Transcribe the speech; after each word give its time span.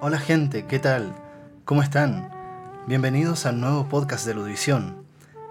Hola 0.00 0.18
gente, 0.18 0.66
¿qué 0.66 0.78
tal? 0.78 1.14
¿Cómo 1.66 1.82
están? 1.82 2.30
Bienvenidos 2.86 3.44
al 3.44 3.60
nuevo 3.60 3.90
podcast 3.90 4.26
de 4.26 4.32
Ludivisión. 4.32 5.04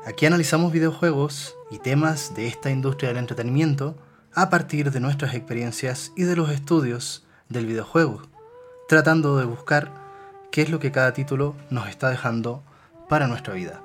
Aquí 0.07 0.26
analizamos 0.26 0.71
videojuegos 0.71 1.55
y 1.70 1.77
temas 1.77 2.34
de 2.34 2.48
esta 2.48 2.71
industria 2.71 3.09
del 3.09 3.20
entretenimiento 3.20 3.95
a 4.34 4.50
partir 4.50 4.89
de 4.89 5.00
nuestras 5.00 5.36
experiencias 5.36 6.11
y 6.16 6.23
de 6.23 6.36
los 6.36 6.50
estudios 6.50 7.27
del 7.50 7.68
videojuego, 7.68 8.23
tratando 8.88 9.38
de 9.38 9.46
buscar 9.46 9.91
qué 10.52 10.63
es 10.63 10.71
lo 10.71 10.80
que 10.80 10.91
cada 10.91 11.13
título 11.13 11.55
nos 11.70 11.88
está 11.88 12.09
dejando 12.09 12.63
para 13.07 13.27
nuestra 13.27 13.54
vida. 13.54 13.84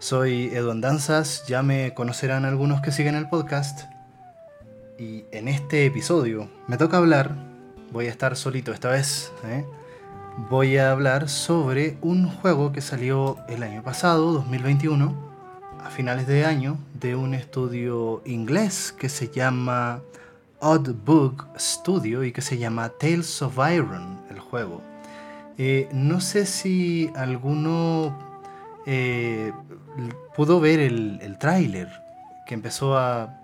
Soy 0.00 0.46
Edu 0.52 0.74
Danzas, 0.80 1.44
ya 1.46 1.62
me 1.62 1.94
conocerán 1.94 2.44
algunos 2.44 2.80
que 2.80 2.90
siguen 2.90 3.14
el 3.14 3.28
podcast. 3.28 3.97
Y 4.98 5.24
en 5.30 5.46
este 5.46 5.86
episodio 5.86 6.48
me 6.66 6.76
toca 6.76 6.96
hablar, 6.96 7.36
voy 7.92 8.06
a 8.06 8.10
estar 8.10 8.34
solito 8.34 8.72
esta 8.72 8.90
vez, 8.90 9.32
¿eh? 9.44 9.64
voy 10.50 10.76
a 10.76 10.90
hablar 10.90 11.28
sobre 11.28 11.96
un 12.00 12.28
juego 12.28 12.72
que 12.72 12.80
salió 12.80 13.36
el 13.48 13.62
año 13.62 13.84
pasado, 13.84 14.32
2021, 14.32 15.14
a 15.84 15.90
finales 15.90 16.26
de 16.26 16.44
año, 16.44 16.78
de 16.94 17.14
un 17.14 17.34
estudio 17.34 18.22
inglés 18.24 18.90
que 18.90 19.08
se 19.08 19.28
llama 19.28 20.02
Odd 20.58 20.90
Book 21.04 21.46
Studio 21.56 22.24
y 22.24 22.32
que 22.32 22.42
se 22.42 22.58
llama 22.58 22.88
Tales 22.88 23.40
of 23.40 23.56
Iron, 23.72 24.18
el 24.30 24.40
juego. 24.40 24.82
Eh, 25.58 25.88
no 25.92 26.20
sé 26.20 26.44
si 26.44 27.08
alguno 27.14 28.18
eh, 28.84 29.52
pudo 30.34 30.58
ver 30.58 30.80
el, 30.80 31.20
el 31.22 31.38
tráiler 31.38 31.88
que 32.48 32.54
empezó 32.54 32.98
a, 32.98 33.37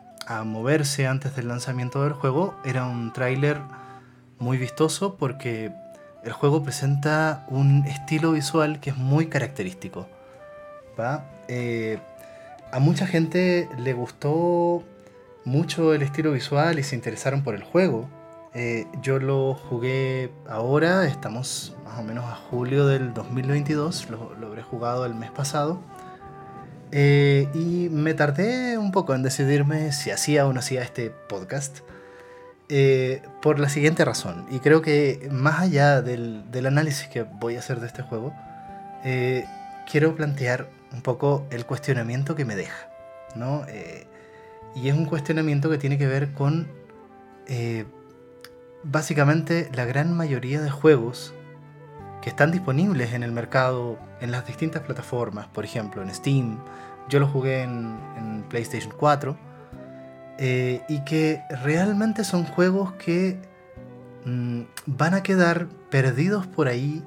moverse 0.44 1.06
antes 1.06 1.36
del 1.36 1.48
lanzamiento 1.48 2.02
del 2.02 2.12
juego. 2.12 2.54
Era 2.64 2.86
un 2.86 3.12
tráiler 3.12 3.60
muy 4.38 4.58
vistoso 4.58 5.16
porque 5.16 5.72
el 6.24 6.32
juego 6.32 6.62
presenta 6.62 7.44
un 7.48 7.84
estilo 7.86 8.32
visual 8.32 8.80
que 8.80 8.90
es 8.90 8.96
muy 8.96 9.26
característico. 9.26 10.06
Eh, 11.48 11.98
a 12.72 12.78
mucha 12.78 13.06
gente 13.06 13.68
le 13.78 13.92
gustó 13.92 14.82
mucho 15.44 15.92
el 15.92 16.02
estilo 16.02 16.32
visual 16.32 16.78
y 16.78 16.82
se 16.82 16.94
interesaron 16.94 17.42
por 17.42 17.54
el 17.54 17.62
juego. 17.62 18.08
Eh, 18.54 18.86
yo 19.02 19.18
lo 19.18 19.54
jugué 19.54 20.30
ahora, 20.48 21.06
estamos 21.06 21.74
más 21.84 21.98
o 21.98 22.02
menos 22.02 22.24
a 22.24 22.36
julio 22.36 22.86
del 22.86 23.12
2022, 23.12 24.10
lo, 24.10 24.34
lo 24.36 24.46
habré 24.46 24.62
jugado 24.62 25.04
el 25.06 25.14
mes 25.14 25.32
pasado. 25.32 25.80
Eh, 26.92 27.48
y 27.54 27.88
me 27.90 28.14
tardé 28.14 28.78
un 28.78 28.92
poco 28.92 29.14
en 29.14 29.22
decidirme 29.22 29.92
si 29.92 30.10
hacía 30.10 30.46
o 30.46 30.52
no 30.52 30.60
hacía 30.60 30.82
este 30.82 31.10
podcast. 31.10 31.80
Eh, 32.68 33.22
por 33.42 33.58
la 33.58 33.68
siguiente 33.68 34.04
razón. 34.04 34.46
Y 34.50 34.60
creo 34.60 34.80
que 34.80 35.28
más 35.30 35.60
allá 35.60 36.00
del, 36.00 36.50
del 36.50 36.66
análisis 36.66 37.08
que 37.08 37.22
voy 37.22 37.56
a 37.56 37.58
hacer 37.58 37.80
de 37.80 37.86
este 37.86 38.02
juego, 38.02 38.34
quiero 39.90 40.16
plantear 40.16 40.70
un 40.92 41.02
poco 41.02 41.46
el 41.50 41.66
cuestionamiento 41.66 42.34
que 42.34 42.44
me 42.44 42.56
deja. 42.56 42.88
¿no? 43.34 43.66
y 44.76 44.88
es 44.88 44.94
un 44.94 45.06
cuestionamiento 45.06 45.68
que 45.68 45.76
tiene 45.76 45.98
que 45.98 46.06
ver 46.06 46.32
con 46.32 46.68
básicamente 48.84 49.68
la 49.74 49.84
gran 49.84 50.16
mayoría 50.16 50.60
de 50.60 50.70
juegos 50.70 51.34
que 52.24 52.30
están 52.30 52.50
disponibles 52.50 53.12
en 53.12 53.22
el 53.22 53.32
mercado 53.32 53.98
en 54.22 54.32
las 54.32 54.46
distintas 54.46 54.80
plataformas, 54.80 55.46
por 55.48 55.62
ejemplo 55.62 56.00
en 56.00 56.12
Steam, 56.14 56.58
yo 57.10 57.20
lo 57.20 57.28
jugué 57.28 57.64
en, 57.64 58.46
PlayStation 58.48 58.94
4, 58.98 59.36
eh, 60.38 60.80
y 60.88 61.04
que 61.04 61.42
realmente 61.62 62.24
son 62.24 62.44
juegos 62.44 62.92
que 62.94 63.38
mm, 64.24 64.62
van 64.86 65.12
a 65.12 65.22
quedar 65.22 65.68
perdidos 65.90 66.46
por 66.46 66.66
ahí 66.66 67.04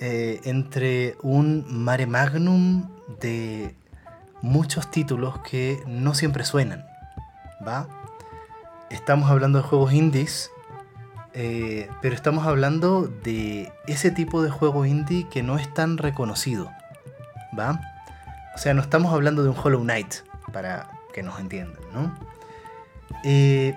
eh, 0.00 0.40
entre 0.42 1.16
un 1.22 1.64
mare 1.68 2.08
magnum 2.08 2.90
de 3.20 3.76
muchos 4.40 4.90
títulos 4.90 5.38
que 5.48 5.80
no 5.86 6.14
siempre 6.14 6.44
suenan, 6.44 6.84
¿va? 7.64 7.86
Estamos 8.90 9.30
hablando 9.30 9.58
de 9.58 9.68
juegos 9.68 9.92
indies 9.92 10.50
eh, 11.34 11.88
pero 12.00 12.14
estamos 12.14 12.46
hablando 12.46 13.06
de 13.06 13.72
ese 13.86 14.10
tipo 14.10 14.42
de 14.42 14.50
juego 14.50 14.84
indie 14.84 15.28
que 15.28 15.42
no 15.42 15.58
es 15.58 15.72
tan 15.72 15.98
reconocido. 15.98 16.70
¿Va? 17.58 17.80
O 18.54 18.58
sea, 18.58 18.74
no 18.74 18.82
estamos 18.82 19.12
hablando 19.12 19.42
de 19.42 19.48
un 19.48 19.56
Hollow 19.56 19.82
Knight, 19.82 20.14
para 20.52 20.90
que 21.12 21.22
nos 21.22 21.38
entiendan, 21.40 21.82
¿no? 21.92 22.14
Eh, 23.24 23.74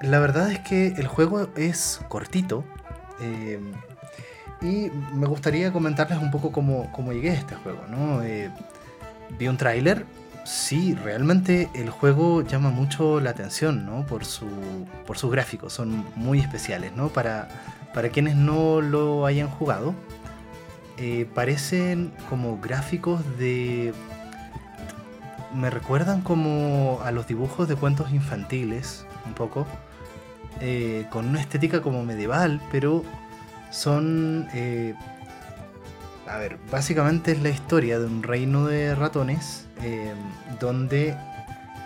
la 0.00 0.18
verdad 0.18 0.50
es 0.50 0.60
que 0.60 0.88
el 0.88 1.06
juego 1.06 1.48
es 1.56 2.00
cortito. 2.08 2.64
Eh, 3.20 3.60
y 4.60 4.90
me 5.14 5.26
gustaría 5.26 5.72
comentarles 5.72 6.18
un 6.18 6.30
poco 6.30 6.52
cómo, 6.52 6.90
cómo 6.92 7.12
llegué 7.12 7.30
a 7.30 7.34
este 7.34 7.56
juego, 7.56 7.84
¿no? 7.88 8.20
vi 9.38 9.48
un 9.48 9.56
tráiler 9.56 10.04
sí, 10.44 10.94
realmente 10.94 11.70
el 11.74 11.90
juego 11.90 12.42
llama 12.42 12.70
mucho 12.70 13.20
la 13.20 13.30
atención, 13.30 13.86
¿no? 13.86 14.06
Por, 14.06 14.24
su, 14.24 14.46
por 15.06 15.18
sus 15.18 15.30
gráficos, 15.30 15.72
son 15.72 16.04
muy 16.16 16.40
especiales, 16.40 16.92
¿no? 16.96 17.08
Para, 17.08 17.48
para 17.94 18.08
quienes 18.08 18.36
no 18.36 18.80
lo 18.80 19.26
hayan 19.26 19.48
jugado, 19.48 19.94
eh, 20.98 21.26
parecen 21.34 22.12
como 22.28 22.60
gráficos 22.60 23.20
de... 23.38 23.92
Me 25.54 25.68
recuerdan 25.68 26.22
como 26.22 27.00
a 27.04 27.10
los 27.10 27.26
dibujos 27.26 27.68
de 27.68 27.76
cuentos 27.76 28.10
infantiles, 28.12 29.04
un 29.26 29.34
poco, 29.34 29.66
eh, 30.60 31.06
con 31.10 31.28
una 31.28 31.40
estética 31.40 31.82
como 31.82 32.04
medieval, 32.04 32.60
pero 32.70 33.04
son... 33.70 34.48
Eh, 34.54 34.94
a 36.26 36.38
ver, 36.38 36.56
básicamente 36.70 37.32
es 37.32 37.42
la 37.42 37.50
historia 37.50 37.98
de 37.98 38.06
un 38.06 38.22
reino 38.22 38.66
de 38.66 38.94
ratones 38.94 39.66
Em, 39.82 40.16
donde 40.60 41.16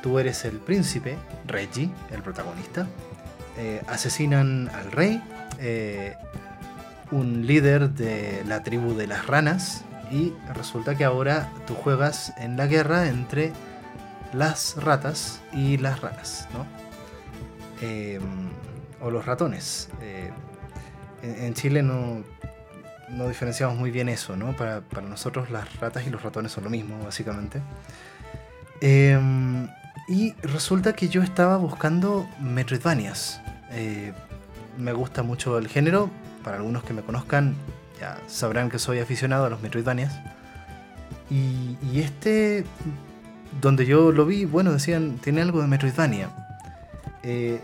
tú 0.03 0.19
eres 0.19 0.45
el 0.45 0.59
príncipe, 0.59 1.17
Reggie, 1.47 1.91
el 2.11 2.23
protagonista. 2.23 2.87
Eh, 3.57 3.83
asesinan 3.87 4.69
al 4.69 4.93
rey, 4.93 5.23
eh, 5.59 6.15
un 7.11 7.47
líder 7.47 7.91
de 7.91 8.45
la 8.47 8.62
tribu 8.62 8.95
de 8.95 9.06
las 9.06 9.27
ranas, 9.27 9.85
y 10.11 10.35
resulta 10.55 10.95
que 10.95 11.05
ahora 11.05 11.51
tú 11.67 11.75
juegas 11.75 12.33
en 12.37 12.56
la 12.56 12.67
guerra 12.67 13.09
entre 13.09 13.53
las 14.33 14.77
ratas 14.77 15.41
y 15.53 15.79
las 15.79 16.01
ranas, 16.01 16.49
¿no? 16.53 16.67
Em, 17.81 18.51
o 19.01 19.11
los 19.11 19.25
ratones. 19.27 19.89
Eh, 20.03 20.31
en, 21.23 21.55
Chile 21.55 21.83
no, 21.83 22.23
no 23.09 23.28
diferenciamos 23.28 23.77
muy 23.77 23.91
bien 23.91 24.09
eso, 24.09 24.37
¿no? 24.37 24.56
Para, 24.56 24.83
nosotros 25.09 25.50
las 25.50 25.78
ratas 25.81 26.06
y 26.06 26.11
los 26.11 26.22
ratones 26.22 26.53
son 26.53 26.65
lo 26.65 26.71
mismo, 26.71 26.99
básicamente. 27.03 27.61
Em, 28.81 29.69
y 30.09 30.34
resulta 30.43 30.93
que 30.93 31.09
yo 31.09 31.22
estaba 31.22 31.56
buscando 31.56 32.28
Metroidvanias. 32.41 33.41
Eh, 33.71 34.12
me 34.78 34.93
gusta 34.93 35.22
mucho 35.22 35.59
el 35.59 35.69
género. 35.69 36.11
Para 36.44 36.59
algunos 36.59 36.84
que 36.84 36.93
me 36.93 37.03
conozcan, 37.03 37.55
ya 38.00 38.19
sabrán 38.27 38.71
que 38.71 38.78
soy 38.78 39.00
aficionado 39.00 39.47
a 39.47 39.50
los 39.50 39.62
Metroidvanias. 39.62 40.19
Y, 41.31 41.77
y 41.93 42.00
este, 42.00 42.65
donde 43.61 43.87
yo 43.87 44.12
lo 44.12 44.27
vi, 44.27 44.44
bueno, 44.44 44.73
decían, 44.73 45.19
tiene 45.19 45.43
algo 45.43 45.61
de 45.61 45.67
Metroidvania. 45.67 46.31
Eh, 47.23 47.61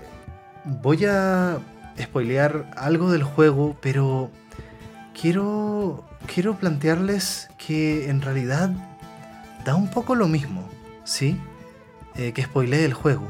voy 0.64 1.04
a 1.04 1.58
spoilear 2.00 2.70
algo 2.76 3.10
del 3.10 3.22
juego, 3.22 3.76
pero 3.80 4.30
quiero, 5.18 6.04
quiero 6.32 6.56
plantearles 6.56 7.50
que 7.58 8.08
en 8.08 8.20
realidad 8.20 8.70
da 9.64 9.74
un 9.74 9.88
poco 9.88 10.14
lo 10.14 10.28
mismo, 10.28 10.68
¿sí? 11.04 11.38
Eh, 12.16 12.32
que 12.32 12.42
spoilee 12.42 12.84
el 12.84 12.94
juego. 12.94 13.28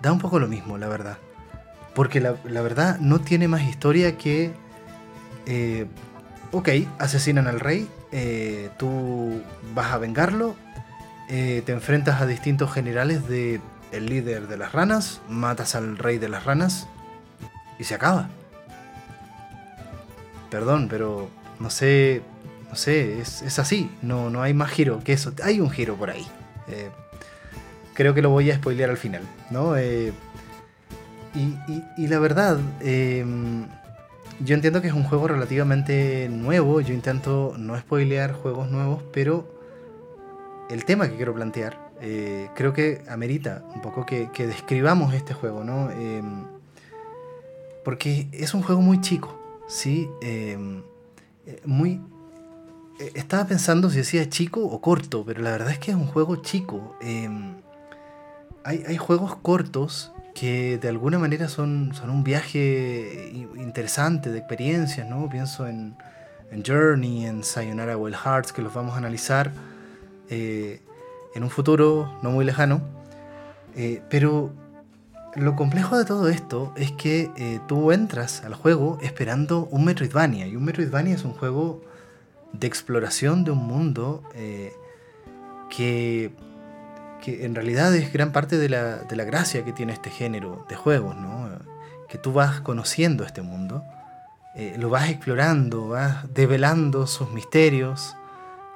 Da 0.00 0.12
un 0.12 0.18
poco 0.18 0.38
lo 0.38 0.48
mismo, 0.48 0.78
la 0.78 0.88
verdad. 0.88 1.18
Porque 1.94 2.20
la, 2.20 2.32
verdad 2.44 2.98
no 3.00 3.20
tiene 3.20 3.48
más 3.48 3.62
historia 3.62 4.16
que... 4.16 4.52
Eh, 5.46 5.86
ok, 6.52 6.68
asesinan 6.98 7.46
al 7.46 7.58
rey, 7.58 7.88
eh, 8.12 8.70
tú 8.78 9.42
vas 9.74 9.92
a 9.92 9.98
vengarlo, 9.98 10.54
te 11.28 11.72
enfrentas 11.72 12.22
a 12.22 12.26
distintos 12.26 12.72
generales 12.72 13.28
de 13.28 13.60
el 13.92 14.06
líder 14.06 14.48
de 14.48 14.56
las 14.56 14.72
ranas, 14.72 15.20
matas 15.28 15.74
al 15.74 15.98
rey 15.98 16.18
de 16.18 16.28
las 16.28 16.44
ranas 16.44 16.86
y 17.78 17.84
se 17.84 17.94
acaba 17.94 18.28
perdón, 20.50 20.88
pero 20.88 21.28
no 21.60 21.70
sé, 21.70 22.22
no 22.68 22.76
sé, 22.76 23.20
es, 23.20 23.58
así, 23.58 23.90
no, 24.02 24.30
no 24.30 24.42
hay 24.42 24.54
más 24.54 24.70
giro 24.70 25.00
que 25.04 25.12
eso, 25.12 25.32
hay 25.42 25.60
un 25.60 25.70
giro 25.70 25.96
por 25.96 26.10
ahí. 26.10 26.26
Eh, 26.68 26.90
creo 27.94 28.14
que 28.14 28.22
lo 28.22 28.30
voy 28.30 28.50
a 28.50 28.56
spoilear 28.56 28.90
al 28.90 28.96
final, 28.96 29.22
¿no? 29.50 29.76
Eh, 29.76 30.12
y, 31.96 32.06
la 32.08 32.18
verdad, 32.18 32.58
em, 32.80 33.66
yo 34.40 34.54
entiendo 34.54 34.80
que 34.80 34.88
es 34.88 34.94
un 34.94 35.04
juego 35.04 35.28
relativamente 35.28 36.28
nuevo, 36.28 36.80
yo 36.80 36.94
intento 36.94 37.54
no 37.56 37.78
spoilear 37.78 38.32
juegos 38.32 38.70
nuevos, 38.70 39.02
pero 39.12 39.46
el 40.70 40.84
tema 40.84 41.08
que 41.08 41.16
quiero 41.16 41.34
plantear 41.34 41.88
eh, 42.00 42.48
creo 42.54 42.72
que 42.72 43.02
amerita 43.08 43.62
un 43.74 43.80
poco 43.80 44.06
que, 44.06 44.28
describamos 44.36 45.14
este 45.14 45.34
juego, 45.34 45.64
¿no? 45.64 45.90
Em, 45.90 46.44
porque 47.84 48.28
es 48.32 48.54
un 48.54 48.62
juego 48.62 48.80
muy 48.80 49.00
chico, 49.00 49.38
¿sí? 49.68 50.10
Em, 50.20 50.82
eh, 51.46 51.60
muy... 51.64 52.00
Eh, 52.98 53.12
estaba 53.14 53.44
pensando 53.46 53.90
si 53.90 53.98
decía 53.98 54.28
chico 54.28 54.64
o 54.64 54.80
corto, 54.80 55.24
pero 55.24 55.40
la 55.42 55.52
verdad 55.52 55.70
es 55.70 55.78
que 55.78 55.92
es 55.92 55.96
un 55.96 56.06
juego 56.06 56.36
chico. 56.36 56.96
Em, 57.00 57.54
hay, 58.64 58.82
hay, 58.88 58.96
juegos 58.96 59.36
cortos 59.36 60.12
que 60.34 60.78
de 60.78 60.88
alguna 60.88 61.18
manera 61.18 61.48
son, 61.48 61.92
son 61.94 62.10
un 62.10 62.24
viaje 62.24 63.30
interesante 63.56 64.30
de 64.30 64.38
experiencias, 64.38 65.08
¿no? 65.08 65.28
Pienso 65.28 65.68
en, 65.68 65.96
en 66.50 66.64
Journey, 66.64 67.26
en 67.26 67.44
Sayonara 67.44 67.96
Wild 67.96 68.16
Hearts, 68.16 68.52
que 68.52 68.62
los 68.62 68.74
vamos 68.74 68.94
a 68.94 68.98
analizar 68.98 69.52
eh, 70.28 70.80
en 71.34 71.42
un 71.44 71.50
futuro 71.50 72.18
no 72.22 72.30
muy 72.30 72.44
lejano. 72.44 72.80
Pero 74.10 74.52
lo 75.38 75.56
complejo 75.56 75.96
de 75.96 76.04
todo 76.04 76.28
esto 76.28 76.72
es 76.76 76.92
que 76.92 77.30
eh, 77.36 77.60
tú 77.66 77.92
entras 77.92 78.44
al 78.44 78.54
juego 78.54 78.98
esperando 79.02 79.66
un 79.70 79.84
Metroidvania. 79.84 80.46
Y 80.46 80.56
un 80.56 80.64
Metroidvania 80.64 81.14
es 81.14 81.24
un 81.24 81.32
juego 81.32 81.82
de 82.52 82.66
exploración 82.66 83.44
de 83.44 83.50
un 83.50 83.66
mundo 83.66 84.22
que, 85.70 86.32
que, 87.22 87.44
en 87.44 87.54
realidad 87.54 87.94
es 87.94 88.12
gran 88.12 88.32
parte 88.32 88.56
de 88.56 88.68
la, 88.68 88.96
de 88.98 89.16
la, 89.16 89.24
gracia 89.24 89.64
que 89.64 89.72
tiene 89.72 89.92
este 89.92 90.10
género 90.10 90.64
de 90.68 90.76
juegos, 90.76 91.14
¿no? 91.16 91.48
Que 92.08 92.16
tú 92.16 92.32
vas 92.32 92.62
conociendo 92.62 93.24
este 93.24 93.42
mundo 93.42 93.84
eh, 94.58 94.74
lo 94.76 94.90
vas 94.90 95.08
explorando, 95.08 95.86
vas 95.86 96.34
develando 96.34 97.06
sus 97.06 97.30
misterios, 97.30 98.16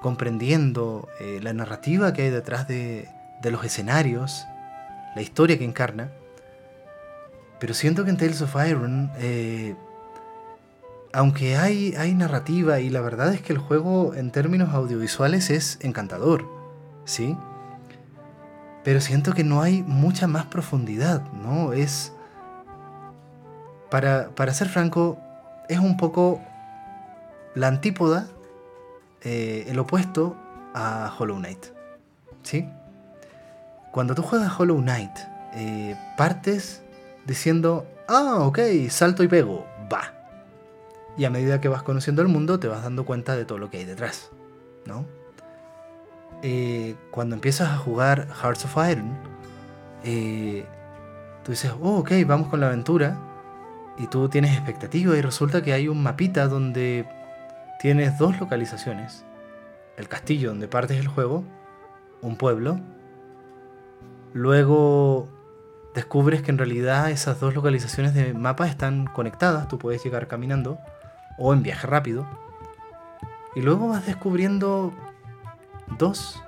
comprendiendo 0.00 1.08
eh, 1.18 1.40
la 1.42 1.52
narrativa 1.54 2.12
que 2.12 2.22
hay 2.22 2.30
detrás 2.30 2.68
de, 2.68 3.08
los 3.42 3.64
escenarios, 3.64 4.46
la 5.16 5.22
historia 5.22 5.58
que 5.58 5.64
encarna. 5.64 6.12
Pero 7.62 7.74
siento 7.74 8.02
que 8.02 8.10
en 8.10 8.16
Tales 8.16 8.42
of 8.42 8.56
Iron, 8.68 9.12
eh, 9.18 9.76
aunque 11.12 11.56
hay, 11.56 11.94
hay 11.94 12.12
narrativa 12.12 12.80
y 12.80 12.90
la 12.90 13.00
verdad 13.00 13.32
es 13.32 13.40
que 13.40 13.52
el 13.52 13.60
juego 13.60 14.14
en 14.16 14.32
términos 14.32 14.74
audiovisuales 14.74 15.48
es 15.48 15.78
encantador, 15.80 16.44
¿sí? 17.04 17.36
Pero 18.82 19.00
siento 19.00 19.32
que 19.32 19.44
no 19.44 19.62
hay 19.62 19.84
mucha 19.84 20.26
más 20.26 20.46
profundidad, 20.46 21.22
¿no? 21.34 21.72
Es... 21.72 22.12
Para, 23.92 24.30
para 24.30 24.52
ser 24.54 24.68
franco, 24.68 25.20
es 25.68 25.78
un 25.78 25.96
poco 25.96 26.40
la 27.54 27.68
antípoda, 27.68 28.26
eh, 29.20 29.66
el 29.68 29.78
opuesto 29.78 30.36
a 30.74 31.14
Hollow 31.16 31.36
Knight. 31.36 31.66
¿Sí? 32.42 32.68
Cuando 33.92 34.16
tú 34.16 34.22
juegas 34.22 34.52
Hollow 34.58 34.78
Knight, 34.78 35.16
eh, 35.54 35.94
partes 36.16 36.81
diciendo, 37.26 37.86
ah, 38.08 38.38
ok, 38.40 38.58
salto 38.88 39.22
y 39.22 39.28
pego, 39.28 39.66
va. 39.92 40.14
Y 41.16 41.24
a 41.24 41.30
medida 41.30 41.60
que 41.60 41.68
vas 41.68 41.82
conociendo 41.82 42.22
el 42.22 42.28
mundo, 42.28 42.58
te 42.58 42.68
vas 42.68 42.82
dando 42.82 43.04
cuenta 43.04 43.36
de 43.36 43.44
todo 43.44 43.58
lo 43.58 43.70
que 43.70 43.78
hay 43.78 43.84
detrás, 43.84 44.30
¿no? 44.86 45.04
Eh, 46.42 46.96
cuando 47.10 47.34
empiezas 47.36 47.70
a 47.70 47.76
jugar 47.76 48.28
Hearts 48.42 48.64
of 48.64 48.76
Iron, 48.90 49.16
tú 51.44 51.52
dices, 51.52 51.72
oh, 51.80 51.98
ok, 51.98 52.12
vamos 52.26 52.48
con 52.48 52.60
la 52.60 52.66
aventura 52.66 53.16
y 53.98 54.06
tú 54.06 54.28
tienes 54.28 54.52
expectativa 54.52 55.16
y 55.16 55.20
resulta 55.20 55.62
que 55.62 55.72
hay 55.72 55.88
un 55.88 56.02
mapita 56.02 56.48
donde 56.48 57.06
tienes 57.80 58.18
dos 58.18 58.40
localizaciones. 58.40 59.24
El 59.96 60.08
castillo 60.08 60.48
donde 60.48 60.66
partes 60.66 60.98
el 60.98 61.08
juego, 61.08 61.44
un 62.22 62.36
pueblo. 62.36 62.80
Luego 64.32 65.28
descubres 65.94 66.42
que 66.42 66.50
en 66.50 66.58
realidad 66.58 67.10
esas 67.10 67.40
dos 67.40 67.54
localizaciones 67.54 68.14
de 68.14 68.34
mapa 68.34 68.66
están 68.66 69.06
conectadas, 69.06 69.68
tú 69.68 69.78
puedes 69.78 70.02
llegar 70.02 70.28
caminando 70.28 70.78
o 71.38 71.52
en 71.52 71.62
viaje 71.62 71.86
rápido. 71.86 72.26
Y 73.54 73.60
luego 73.60 73.88
vas 73.88 74.06
descubriendo 74.06 74.92
dos 75.98 76.42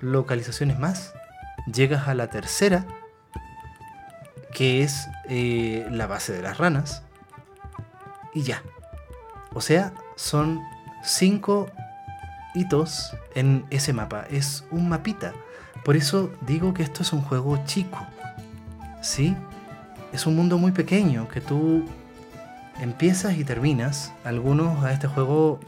localizaciones 0.00 0.78
más. 0.78 1.14
Llegas 1.66 2.08
a 2.08 2.14
la 2.14 2.28
tercera 2.28 2.86
que 4.52 4.82
es 4.82 5.08
eh, 5.28 5.86
la 5.90 6.06
base 6.06 6.32
de 6.32 6.42
las 6.42 6.58
ranas. 6.58 7.02
Y 8.32 8.42
ya. 8.42 8.62
O 9.52 9.60
sea, 9.60 9.92
son 10.16 10.60
cinco 11.02 11.68
hitos 12.54 13.16
en 13.34 13.66
ese 13.70 13.92
mapa. 13.92 14.26
Es 14.30 14.64
un 14.70 14.88
mapita. 14.88 15.32
Por 15.84 15.96
eso 15.96 16.30
digo 16.42 16.72
que 16.72 16.82
esto 16.82 17.02
es 17.02 17.12
un 17.12 17.22
juego 17.22 17.62
chico. 17.66 17.98
¿Sí? 19.04 19.36
Es 20.14 20.26
un 20.26 20.34
mundo 20.34 20.56
muy 20.56 20.72
pequeño 20.72 21.28
que 21.28 21.42
tú 21.42 21.84
empiezas 22.80 23.36
y 23.36 23.44
terminas. 23.44 24.12
Algunos 24.24 24.82
a 24.82 24.92
este 24.92 25.08
juego 25.08 25.60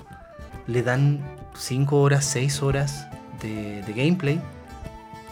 le 0.67 0.83
dan 0.83 1.21
5 1.55 2.01
horas, 2.01 2.25
6 2.25 2.63
horas 2.63 3.07
de, 3.43 3.85
gameplay. 3.95 4.41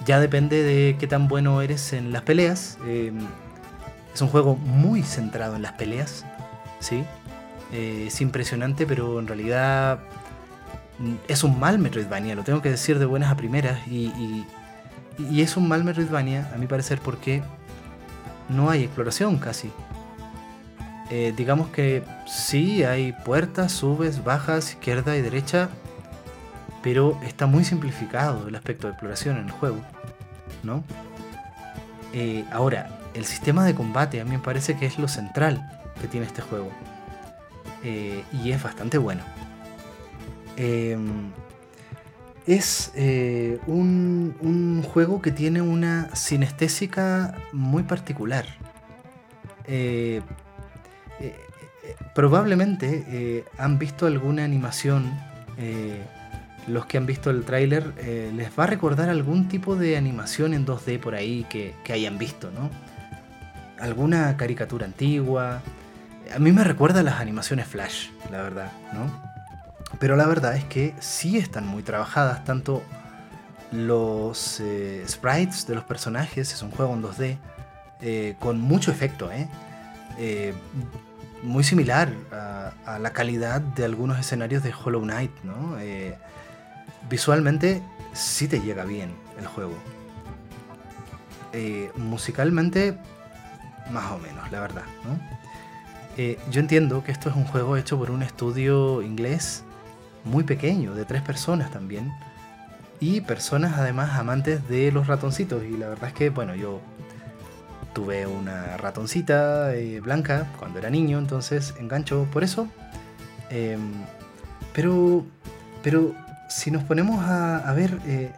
Ya 0.04 0.20
depende 0.20 0.62
de 0.62 0.96
qué 0.98 1.06
tan 1.06 1.28
bueno 1.28 1.62
eres 1.62 1.94
en 1.94 2.12
las 2.12 2.22
peleas. 2.22 2.76
Em, 2.86 3.18
es 4.12 4.20
un 4.20 4.28
juego 4.28 4.54
muy 4.54 5.02
centrado 5.02 5.56
en 5.56 5.62
las 5.62 5.72
peleas, 5.72 6.26
¿sí? 6.80 7.04
Eh, 7.72 8.04
es 8.08 8.20
impresionante, 8.20 8.86
pero 8.86 9.18
en 9.18 9.26
realidad 9.26 10.00
mm, 10.98 11.14
es 11.26 11.42
un 11.42 11.58
mal 11.58 11.78
Metroidvania, 11.78 12.34
lo 12.34 12.44
tengo 12.44 12.60
que 12.60 12.70
decir 12.70 12.98
de 12.98 13.06
buenas 13.06 13.32
a 13.32 13.36
primeras. 13.36 13.78
Y, 13.88 14.44
es 15.36 15.56
un 15.56 15.68
mal 15.68 15.84
Metroidvania, 15.84 16.50
a 16.54 16.58
mi 16.58 16.66
parecer, 16.66 16.98
porque 17.00 17.42
no 18.48 18.70
hay 18.70 18.84
exploración 18.84 19.38
casi. 19.38 19.70
Eh, 21.10 21.34
digamos 21.36 21.68
que 21.68 22.02
sí, 22.26 22.82
hay 22.82 23.12
puertas, 23.12 23.72
subes, 23.72 24.24
bajas, 24.24 24.70
izquierda 24.70 25.16
y 25.16 25.22
derecha, 25.22 25.68
pero 26.82 27.18
está 27.22 27.46
muy 27.46 27.64
simplificado 27.64 28.48
el 28.48 28.54
aspecto 28.54 28.86
de 28.86 28.92
exploración 28.92 29.36
en 29.36 29.46
el 29.46 29.50
juego, 29.50 29.80
¿no? 30.62 30.82
Eh, 32.12 32.44
ahora, 32.52 33.00
el 33.14 33.24
sistema 33.26 33.64
de 33.64 33.74
combate 33.74 34.20
a 34.20 34.24
mí 34.24 34.32
me 34.32 34.38
parece 34.38 34.76
que 34.76 34.86
es 34.86 34.98
lo 34.98 35.08
central 35.08 35.70
que 36.00 36.08
tiene 36.08 36.26
este 36.26 36.42
juego. 36.42 36.70
Eh, 37.82 38.24
y 38.32 38.52
es 38.52 38.62
bastante 38.62 38.98
bueno. 38.98 39.22
Es 42.46 42.92
eh, 42.94 43.58
un, 43.66 44.82
juego 44.82 45.22
que 45.22 45.30
tiene 45.30 45.62
una 45.62 46.14
sinestésica 46.14 47.34
muy 47.52 47.82
particular. 47.82 48.46
Eh, 49.66 50.20
probablemente 52.14 53.44
han 53.58 53.78
visto 53.78 54.06
alguna 54.06 54.44
animación, 54.44 55.12
los 56.68 56.86
que 56.86 56.98
han 56.98 57.06
visto 57.06 57.30
el 57.30 57.44
tráiler, 57.44 57.92
les 58.34 58.50
va 58.58 58.64
a 58.64 58.66
recordar 58.66 59.08
algún 59.08 59.48
tipo 59.48 59.74
de 59.74 59.96
animación 59.96 60.54
en 60.54 60.66
2D 60.66 61.00
por 61.00 61.14
ahí 61.14 61.44
que, 61.48 61.74
que 61.82 61.92
hayan 61.92 62.18
visto, 62.18 62.50
¿no? 62.50 62.70
alguna 63.84 64.36
caricatura 64.36 64.86
antigua. 64.86 65.62
A 66.34 66.38
mí 66.38 66.52
me 66.52 66.64
recuerda 66.64 67.02
las 67.02 67.20
animaciones 67.20 67.66
Flash, 67.66 68.08
la 68.30 68.42
verdad, 68.42 68.72
¿no? 68.92 69.33
Pero 70.04 70.16
la 70.16 70.26
verdad 70.26 70.54
es 70.54 70.64
que 70.64 70.94
sí 71.00 71.38
están 71.38 71.66
muy 71.66 71.82
trabajadas, 71.82 72.44
tanto 72.44 72.82
los 73.72 74.60
eh, 74.60 75.02
sprites 75.08 75.66
de 75.66 75.74
los 75.76 75.84
personajes, 75.84 76.52
es 76.52 76.60
un 76.60 76.70
juego 76.70 76.92
en 76.92 77.02
2D, 77.02 77.38
eh, 78.02 78.36
con 78.38 78.60
mucho 78.60 78.90
efecto, 78.90 79.30
¿eh? 79.32 80.52
muy 81.42 81.64
similar 81.64 82.12
a, 82.30 82.98
la 82.98 83.14
calidad 83.14 83.62
de 83.62 83.86
algunos 83.86 84.18
escenarios 84.18 84.62
de 84.62 84.74
Hollow 84.74 85.00
Knight, 85.00 85.32
¿no? 85.42 85.78
visualmente 87.08 87.80
sí 88.12 88.46
te 88.46 88.60
llega 88.60 88.84
bien 88.84 89.14
el 89.38 89.46
juego. 89.46 89.78
musicalmente 91.96 92.98
más 93.90 94.12
o 94.12 94.18
menos, 94.18 94.52
la 94.52 94.60
verdad. 94.60 94.84
Eh, 96.18 96.38
yo 96.50 96.60
entiendo 96.60 97.02
que 97.02 97.10
esto 97.10 97.30
es 97.30 97.36
un 97.36 97.44
juego 97.44 97.78
hecho 97.78 97.98
por 97.98 98.10
un 98.10 98.22
estudio 98.22 99.00
inglés 99.00 99.64
muy 100.24 100.44
pequeño, 100.44 100.94
de 100.94 101.04
tres 101.04 101.22
personas 101.22 101.70
también, 101.70 102.12
y 103.00 103.20
personas 103.20 103.78
además 103.78 104.18
amantes 104.18 104.66
de 104.68 104.90
los 104.92 105.06
ratoncitos. 105.06 105.64
Y 105.64 105.76
la 105.76 105.88
verdad 105.88 106.08
es 106.08 106.14
que, 106.14 106.30
bueno, 106.30 106.54
yo 106.54 106.80
tuve 107.92 108.26
una 108.26 108.76
ratoncita 108.76 109.74
eh, 109.74 110.00
blanca 110.00 110.48
cuando 110.58 110.78
era 110.78 110.90
niño, 110.90 111.18
entonces 111.18 111.74
engancho 111.78 112.26
por 112.32 112.44
eso. 112.44 112.68
Em, 113.50 113.92
pero, 114.72 115.24
pero 115.82 116.14
si 116.48 116.70
nos 116.70 116.82
ponemos 116.84 117.24
a, 117.24 117.72
ver, 117.74 117.98
eh, 118.06 118.32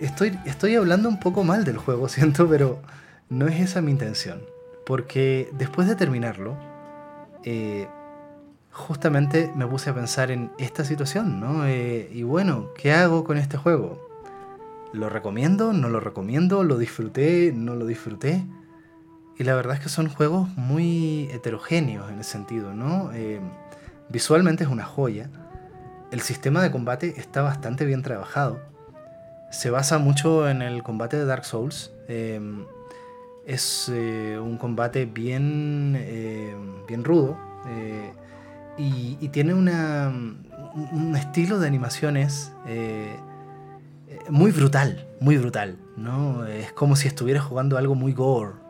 estoy, 0.00 0.38
estoy 0.44 0.76
hablando 0.76 1.08
un 1.08 1.18
poco 1.18 1.44
mal 1.44 1.64
del 1.64 1.78
juego, 1.78 2.08
siento, 2.10 2.48
pero 2.48 2.80
no 3.28 3.48
es 3.48 3.60
esa 3.60 3.80
mi 3.80 3.90
intención. 3.90 4.42
Porque 4.84 5.48
después 5.52 5.88
de 5.88 5.96
terminarlo, 5.96 6.56
eh, 7.44 7.88
justamente 8.76 9.50
me 9.56 9.66
puse 9.66 9.88
a 9.90 9.94
pensar 9.94 10.30
en 10.30 10.50
esta 10.58 10.84
situación, 10.84 11.40
¿no? 11.40 11.66
Eh, 11.66 12.10
y 12.12 12.22
bueno, 12.22 12.68
¿qué 12.76 12.92
hago 12.92 13.24
con 13.24 13.38
este 13.38 13.56
juego? 13.56 14.04
lo 14.92 15.10
recomiendo, 15.10 15.74
no 15.74 15.90
lo 15.90 16.00
recomiendo, 16.00 16.64
lo 16.64 16.78
disfruté, 16.78 17.52
no 17.54 17.74
lo 17.74 17.84
disfruté. 17.84 18.46
Y 19.36 19.44
la 19.44 19.54
verdad 19.54 19.74
es 19.74 19.80
que 19.80 19.88
son 19.90 20.08
juegos 20.08 20.48
muy 20.56 21.28
heterogéneos 21.32 22.10
en 22.10 22.20
ese 22.20 22.30
sentido, 22.30 22.72
¿no? 22.72 23.10
Eh, 23.12 23.40
visualmente 24.08 24.64
es 24.64 24.70
una 24.70 24.84
joya. 24.84 25.28
El 26.10 26.22
sistema 26.22 26.62
de 26.62 26.70
combate 26.70 27.14
está 27.18 27.42
bastante 27.42 27.84
bien 27.84 28.02
trabajado. 28.02 28.58
Se 29.50 29.68
basa 29.68 29.98
mucho 29.98 30.48
en 30.48 30.62
el 30.62 30.82
combate 30.82 31.18
de 31.18 31.26
Dark 31.26 31.44
Souls. 31.44 31.92
Eh, 32.08 32.40
es 33.44 33.88
un 33.88 34.56
combate 34.56 35.04
bien, 35.04 35.92
bien 36.88 37.04
rudo. 37.04 37.36
Y, 38.78 39.28
tiene 39.28 39.54
una, 39.54 40.08
un 40.08 41.16
estilo 41.16 41.58
de 41.58 41.66
animaciones 41.66 42.52
muy 44.28 44.50
brutal, 44.50 45.06
muy 45.20 45.36
brutal, 45.36 45.78
¿no? 45.96 46.46
Es 46.46 46.72
como 46.72 46.96
si 46.96 47.08
estuviera 47.08 47.40
jugando 47.40 47.78
algo 47.78 47.94
muy 47.94 48.12
gore. 48.12 48.66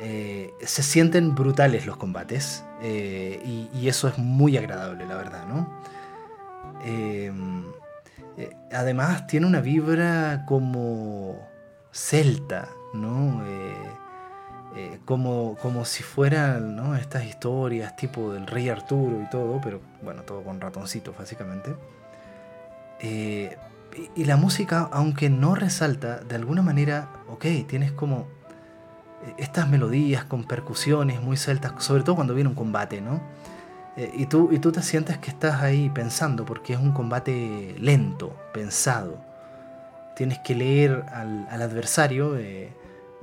Eh, 0.00 0.52
se 0.64 0.82
sienten 0.82 1.34
brutales 1.34 1.86
los 1.86 1.96
combates 1.96 2.64
eh, 2.80 3.68
y, 3.72 3.88
eso 3.88 4.08
es 4.08 4.18
muy 4.18 4.56
agradable, 4.56 5.06
la 5.06 5.16
verdad, 5.16 5.46
¿no? 5.46 5.68
Em, 6.84 7.64
eh, 8.36 8.50
además 8.72 9.26
tiene 9.28 9.46
una 9.46 9.60
vibra 9.60 10.44
como 10.46 11.36
celta, 11.92 12.68
¿no? 12.94 13.44
Como, 15.04 15.56
como 15.60 15.84
si 15.84 16.02
fueran 16.02 16.76
¿no? 16.76 16.96
estas 16.96 17.24
historias 17.24 17.94
tipo 17.96 18.32
del 18.32 18.46
rey 18.46 18.68
Arturo 18.68 19.22
y 19.22 19.28
todo, 19.30 19.60
pero 19.62 19.80
bueno, 20.02 20.22
todo 20.22 20.42
con 20.42 20.60
ratoncitos 20.60 21.16
básicamente 21.16 21.74
y 24.14 24.24
la 24.24 24.36
música, 24.36 24.88
aunque 24.92 25.28
no 25.30 25.54
resalta, 25.54 26.18
de 26.18 26.34
alguna 26.36 26.62
manera, 26.62 27.08
ok, 27.28 27.44
tienes 27.66 27.92
como 27.92 28.26
eh, 29.24 29.34
estas 29.38 29.68
melodías 29.68 30.24
con 30.24 30.44
percusiones 30.44 31.20
muy 31.20 31.36
celtas, 31.36 31.72
sobre 31.84 32.02
todo 32.02 32.16
cuando 32.16 32.34
viene 32.34 32.50
un 32.50 32.56
combate, 32.56 33.00
¿no? 33.00 33.20
Eh, 33.96 34.10
y, 34.14 34.26
tú, 34.26 34.48
y 34.52 34.58
tú 34.58 34.72
te 34.72 34.82
sientes 34.82 35.18
que 35.18 35.30
estás 35.30 35.62
ahí 35.62 35.90
pensando, 35.90 36.44
porque 36.44 36.72
es 36.72 36.78
un 36.78 36.92
combate 36.92 37.74
lento, 37.78 38.34
pensado. 38.54 39.18
Tienes 40.16 40.38
que 40.38 40.54
leer 40.54 41.04
al, 41.12 41.46
adversario, 41.50 42.36
eh, 42.38 42.72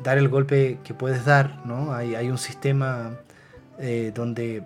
dar 0.03 0.17
el 0.17 0.29
golpe 0.29 0.79
que 0.83 0.93
puedes 0.93 1.25
dar, 1.25 1.65
¿no? 1.65 1.93
Hay, 1.93 2.15
hay 2.15 2.29
un 2.29 2.37
sistema 2.37 3.11
donde 4.13 4.63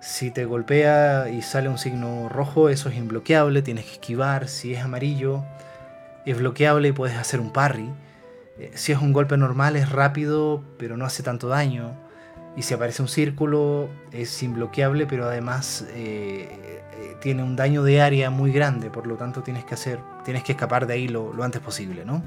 si 0.00 0.30
te 0.30 0.44
golpea 0.44 1.28
y 1.28 1.42
sale 1.42 1.68
un 1.68 1.78
signo 1.78 2.28
rojo, 2.28 2.68
eso 2.68 2.88
es 2.88 2.96
imbloqueable, 2.96 3.62
tienes 3.62 3.84
que 3.84 3.92
esquivar. 3.92 4.48
Si 4.48 4.74
es 4.74 4.82
amarillo, 4.82 5.44
es 6.24 6.38
bloqueable 6.38 6.88
y 6.88 6.92
puedes 6.92 7.16
hacer 7.16 7.40
un 7.40 7.52
parry. 7.52 7.90
Eh, 8.58 8.72
si 8.74 8.92
es 8.92 8.98
un 8.98 9.12
golpe 9.12 9.36
normal, 9.36 9.76
es 9.76 9.90
rápido, 9.90 10.62
pero 10.78 10.96
no 10.96 11.04
hace 11.04 11.22
tanto 11.22 11.48
daño. 11.48 11.92
Y 12.56 12.62
si 12.62 12.74
aparece 12.74 13.02
un 13.02 13.08
círculo, 13.08 13.88
es 14.12 14.42
imbloqueable, 14.42 15.06
pero 15.06 15.26
además 15.26 15.86
eh, 15.94 16.48
eh, 16.96 17.16
tiene 17.20 17.42
un 17.42 17.56
daño 17.56 17.82
de 17.82 18.00
área 18.00 18.30
muy 18.30 18.52
grande, 18.52 18.90
por 18.90 19.06
lo 19.06 19.16
tanto 19.16 19.42
tienes 19.42 19.64
que 19.64 19.74
hacer, 19.74 19.98
tienes 20.24 20.42
que 20.42 20.52
escapar 20.52 20.86
de 20.86 20.94
ahí 20.94 21.08
lo, 21.08 21.32
antes 21.42 21.60
posible, 21.60 22.04
¿no? 22.04 22.22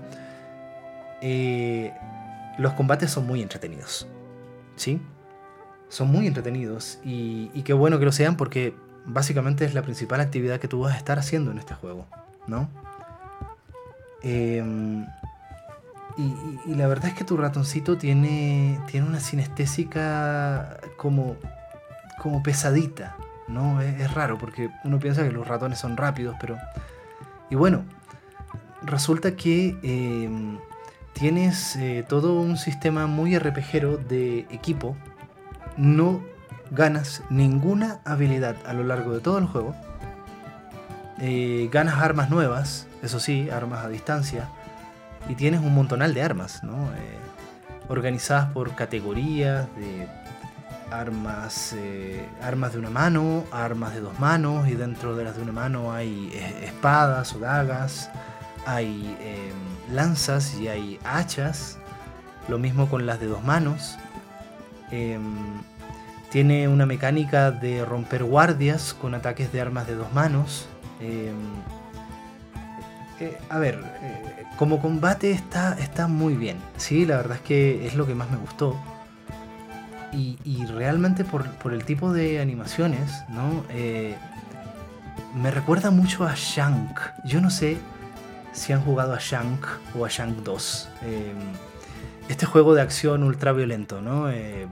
Los 2.58 2.74
combates 2.74 3.12
son 3.12 3.28
muy 3.28 3.42
entretenidos, 3.42 4.08
¿sí? 4.76 5.02
son 5.92 6.10
muy 6.10 6.26
entretenidos 6.26 7.00
y, 7.04 7.50
qué 7.64 7.74
bueno 7.74 8.00
que 8.00 8.06
lo 8.06 8.14
sean 8.14 8.38
porque 8.38 8.74
básicamente 9.06 9.66
es 9.66 9.74
la 9.74 9.82
principal 9.82 10.22
actividad 10.22 10.60
que 10.60 10.70
tú 10.70 10.80
vas 10.80 10.94
a 10.94 10.98
estar 10.98 11.20
haciendo 11.20 11.52
en 11.52 11.58
este 11.58 11.74
juego, 11.74 12.08
¿no? 12.48 12.70
Em, 14.24 15.06
y, 16.18 16.76
la 16.76 16.88
verdad 16.88 17.10
es 17.10 17.14
que 17.14 17.26
tu 17.26 17.36
ratoncito 17.36 17.98
tiene, 17.98 18.80
tiene 18.90 19.06
una 19.06 19.20
sinestésica 19.20 20.78
como, 20.96 21.36
como 22.20 22.42
pesadita, 22.42 23.18
¿no? 23.50 23.82
Es, 23.82 24.14
raro 24.14 24.38
porque 24.38 24.70
uno 24.86 24.98
piensa 24.98 25.24
que 25.24 25.32
los 25.32 25.46
ratones 25.46 25.78
son 25.78 25.98
rápidos, 25.98 26.38
pero... 26.40 26.58
Y 27.50 27.56
bueno, 27.56 27.84
resulta 28.84 29.36
que 29.36 29.78
em, 29.84 30.58
tienes 31.14 31.76
eh, 31.76 32.06
todo 32.08 32.40
un 32.40 32.58
sistema 32.58 33.08
muy 33.08 33.38
RPGero 33.38 33.98
de 33.98 34.40
equipo 34.50 34.96
no 35.78 36.22
ganas 36.72 37.24
ninguna 37.30 38.00
habilidad 38.06 38.56
a 38.66 38.74
lo 38.74 38.84
largo 38.84 39.14
de 39.14 39.20
todo 39.20 39.38
el 39.38 39.46
juego. 39.46 39.76
Eh, 41.20 41.70
ganas 41.72 42.00
armas 42.00 42.30
nuevas, 42.30 42.88
eso 43.04 43.20
sí, 43.20 43.50
armas 43.50 43.86
a 43.86 43.90
distancia. 43.90 44.50
Y 45.30 45.36
tienes 45.36 45.62
un 45.62 45.74
montonal 45.76 46.14
de 46.14 46.24
armas, 46.24 46.64
¿no? 46.64 46.74
Eh, 46.94 47.18
organizadas 47.90 48.52
por 48.52 48.74
categorías 48.74 49.68
de 49.76 50.08
armas, 50.92 51.76
armas 52.42 52.74
de 52.74 52.80
una 52.80 52.90
mano, 52.90 53.46
armas 53.52 53.94
de 53.94 54.02
dos 54.02 54.20
manos, 54.20 54.68
y 54.68 54.74
dentro 54.74 55.16
de 55.16 55.24
las 55.24 55.38
de 55.38 55.44
una 55.44 55.52
mano 55.52 55.94
hay 55.94 56.34
espadas 56.64 57.34
o 57.34 57.40
dagas, 57.40 58.10
hay 58.66 59.16
lanzas 59.92 60.56
y 60.60 60.68
hay 60.68 61.00
hachas. 61.04 61.78
Lo 62.48 62.58
mismo 62.58 62.90
con 62.90 63.06
las 63.06 63.20
de 63.20 63.28
dos 63.28 63.44
manos. 63.44 63.98
Em, 64.92 65.62
tiene 66.32 66.68
una 66.68 66.86
mecánica 66.86 67.52
de 67.52 67.86
romper 67.86 68.24
guardias 68.24 68.94
con 68.94 69.14
ataques 69.16 69.52
de 69.52 69.62
armas 69.62 69.88
de 69.88 69.96
dos 69.96 70.14
manos. 70.14 70.68
Em, 71.00 71.36
eh, 73.20 73.38
a 73.50 73.60
ver, 73.60 73.84
eh, 74.02 74.46
como 74.58 74.80
combate 74.80 75.32
está, 75.32 75.78
está 75.80 76.08
muy 76.08 76.36
bien. 76.36 76.58
Sí, 76.78 77.06
la 77.06 77.18
verdad 77.18 77.38
es 77.38 77.44
que 77.44 77.86
es 77.86 77.96
lo 77.96 78.08
que 78.08 78.16
más 78.16 78.32
me 78.32 78.38
gustó. 78.38 78.80
Y, 80.14 80.66
realmente 80.66 81.24
por, 81.24 81.46
el 81.72 81.86
tipo 81.86 82.12
de 82.12 82.42
animaciones, 82.42 83.24
¿no? 83.30 83.64
Eh, 83.70 84.16
me 85.34 85.52
recuerda 85.52 85.90
mucho 85.90 86.26
a 86.26 86.34
Shank. 86.36 87.00
Yo 87.24 87.40
no 87.40 87.50
sé 87.50 87.78
si 88.54 88.74
han 88.74 88.82
jugado 88.82 89.14
a 89.14 89.20
Shank 89.20 89.66
o 89.96 90.06
a 90.06 90.10
Shank 90.10 90.38
2 90.38 90.90
este 92.32 92.46
juego 92.46 92.74
de 92.74 92.82
acción 92.82 93.24
ultra 93.24 93.52
violento, 93.52 94.02
¿no? 94.02 94.30
Eh, 94.30 94.68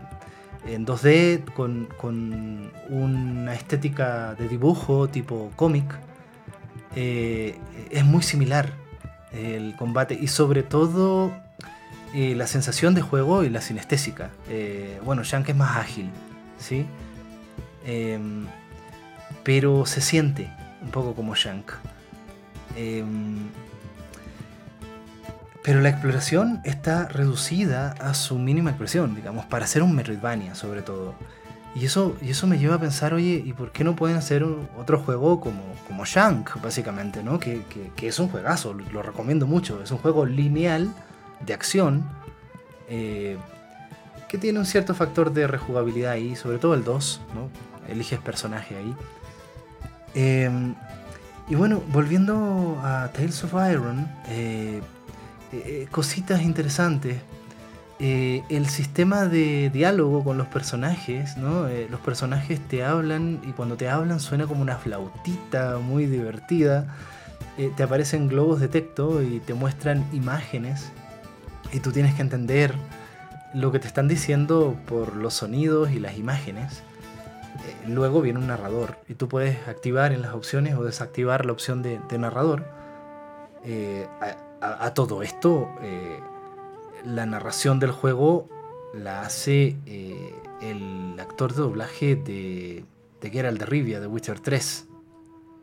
en 0.65 0.85
2D 0.85 1.43
con, 1.53 2.71
una 2.89 3.53
estética 3.53 4.35
de 4.35 4.47
dibujo 4.47 5.09
tipo 5.09 5.51
cómic, 5.55 5.85
eh, 6.95 7.57
es 7.91 8.05
muy 8.05 8.23
similar 8.23 8.71
el 9.31 9.75
combate 9.75 10.17
y 10.19 10.27
sobre 10.27 10.63
todo 10.63 11.31
eh, 12.13 12.33
la 12.35 12.47
sensación 12.47 12.95
de 12.95 13.01
juego 13.01 13.43
y 13.43 13.49
la 13.49 13.61
sinestésica. 13.61 14.31
bueno, 15.03 15.23
Shank 15.23 15.49
es 15.49 15.55
más 15.55 15.77
ágil, 15.77 16.09
¿sí? 16.57 16.85
Em, 17.85 18.47
pero 19.43 19.85
se 19.85 20.01
siente 20.01 20.49
un 20.81 20.91
poco 20.91 21.13
como 21.13 21.35
Shank. 21.35 21.71
Pero 25.69 25.81
la 25.81 25.89
exploración 25.89 26.61
está 26.63 27.07
reducida 27.09 27.91
a 27.99 28.15
su 28.15 28.39
mínima 28.39 28.71
expresión, 28.71 29.13
digamos, 29.13 29.45
para 29.45 29.65
hacer 29.65 29.83
un 29.83 29.93
Metroidvania 29.93 30.55
sobre 30.55 30.81
todo. 30.81 31.13
Y 31.75 31.85
eso, 31.85 32.17
y 32.23 32.31
eso 32.31 32.47
me 32.47 32.57
lleva 32.57 32.73
a 32.73 32.79
pensar, 32.79 33.13
oye, 33.13 33.43
¿y 33.45 33.53
por 33.53 33.71
qué 33.71 33.83
no 33.83 33.95
pueden 33.95 34.17
hacer 34.17 34.43
otro 34.43 34.97
juego 34.97 35.39
como, 35.39 35.61
como 35.87 36.05
Shank, 36.05 36.59
básicamente, 36.59 37.21
¿no? 37.21 37.39
Que, 37.39 37.61
es 38.01 38.17
un 38.17 38.29
juegazo, 38.29 38.73
lo, 38.73 39.03
recomiendo 39.03 39.45
mucho. 39.45 39.83
Es 39.83 39.91
un 39.91 39.99
juego 39.99 40.25
lineal 40.25 40.91
de 41.45 41.53
acción 41.53 42.03
eh, 42.87 43.37
que 44.27 44.39
tiene 44.39 44.57
un 44.57 44.65
cierto 44.65 44.95
factor 44.95 45.31
de 45.31 45.45
rejugabilidad 45.45 46.13
ahí, 46.13 46.35
sobre 46.35 46.57
todo 46.57 46.73
el 46.73 46.83
2, 46.83 47.21
¿no? 47.35 47.47
Eliges 47.87 48.19
personaje 48.19 48.75
ahí. 48.75 48.95
Em, 50.15 50.73
y 51.47 51.53
bueno, 51.53 51.83
volviendo 51.89 52.81
a 52.83 53.11
Tales 53.13 53.43
of 53.43 53.53
Iron, 53.69 54.07
eh, 54.29 54.81
eh, 55.51 55.87
cositas 55.89 56.41
interesantes. 56.41 57.17
Eh, 57.99 58.43
el 58.49 58.67
sistema 58.67 59.25
de 59.25 59.69
diálogo 59.71 60.23
con 60.23 60.37
los 60.37 60.47
personajes, 60.47 61.37
¿no? 61.37 61.67
Eh, 61.67 61.87
los 61.89 61.99
personajes 61.99 62.59
te 62.67 62.83
hablan 62.83 63.41
y 63.43 63.51
cuando 63.51 63.75
te 63.75 63.89
hablan 63.89 64.19
suena 64.19 64.47
como 64.47 64.61
una 64.61 64.77
flautita 64.77 65.79
muy 65.79 66.05
divertida. 66.05 66.95
te 67.75 67.83
aparecen 67.83 68.29
globos 68.29 68.61
de 68.61 68.69
texto 68.69 69.21
y 69.21 69.41
te 69.41 69.53
muestran 69.53 70.05
imágenes 70.13 70.93
y 71.73 71.81
tú 71.81 71.91
tienes 71.91 72.15
que 72.15 72.21
entender 72.21 72.73
lo 73.53 73.73
que 73.73 73.79
te 73.79 73.87
están 73.87 74.07
diciendo 74.07 74.77
por 74.87 75.17
los 75.17 75.33
sonidos 75.33 75.91
y 75.91 75.99
las 75.99 76.17
imágenes. 76.17 76.83
luego 77.85 78.21
viene 78.21 78.39
un 78.39 78.47
narrador 78.47 78.97
y 79.09 79.15
tú 79.15 79.27
puedes 79.27 79.57
activar 79.67 80.13
en 80.13 80.21
las 80.21 80.33
opciones 80.33 80.75
o 80.75 80.85
desactivar 80.85 81.45
la 81.45 81.51
opción 81.51 81.83
de 81.83 82.17
narrador 82.17 82.63
a, 84.61 84.93
todo 84.93 85.23
esto, 85.23 85.69
eh, 85.81 86.19
la 87.05 87.25
narración 87.25 87.79
del 87.79 87.91
juego 87.91 88.47
la 88.93 89.21
hace 89.21 89.77
eh, 89.85 90.33
el 90.61 91.19
actor 91.19 91.53
de 91.53 91.61
doblaje 91.61 92.15
de, 92.15 92.83
de 93.21 93.29
Geralt 93.29 93.59
de 93.59 93.65
Rivia, 93.65 93.99
de 93.99 94.07
Witcher 94.07 94.39
3. 94.39 94.87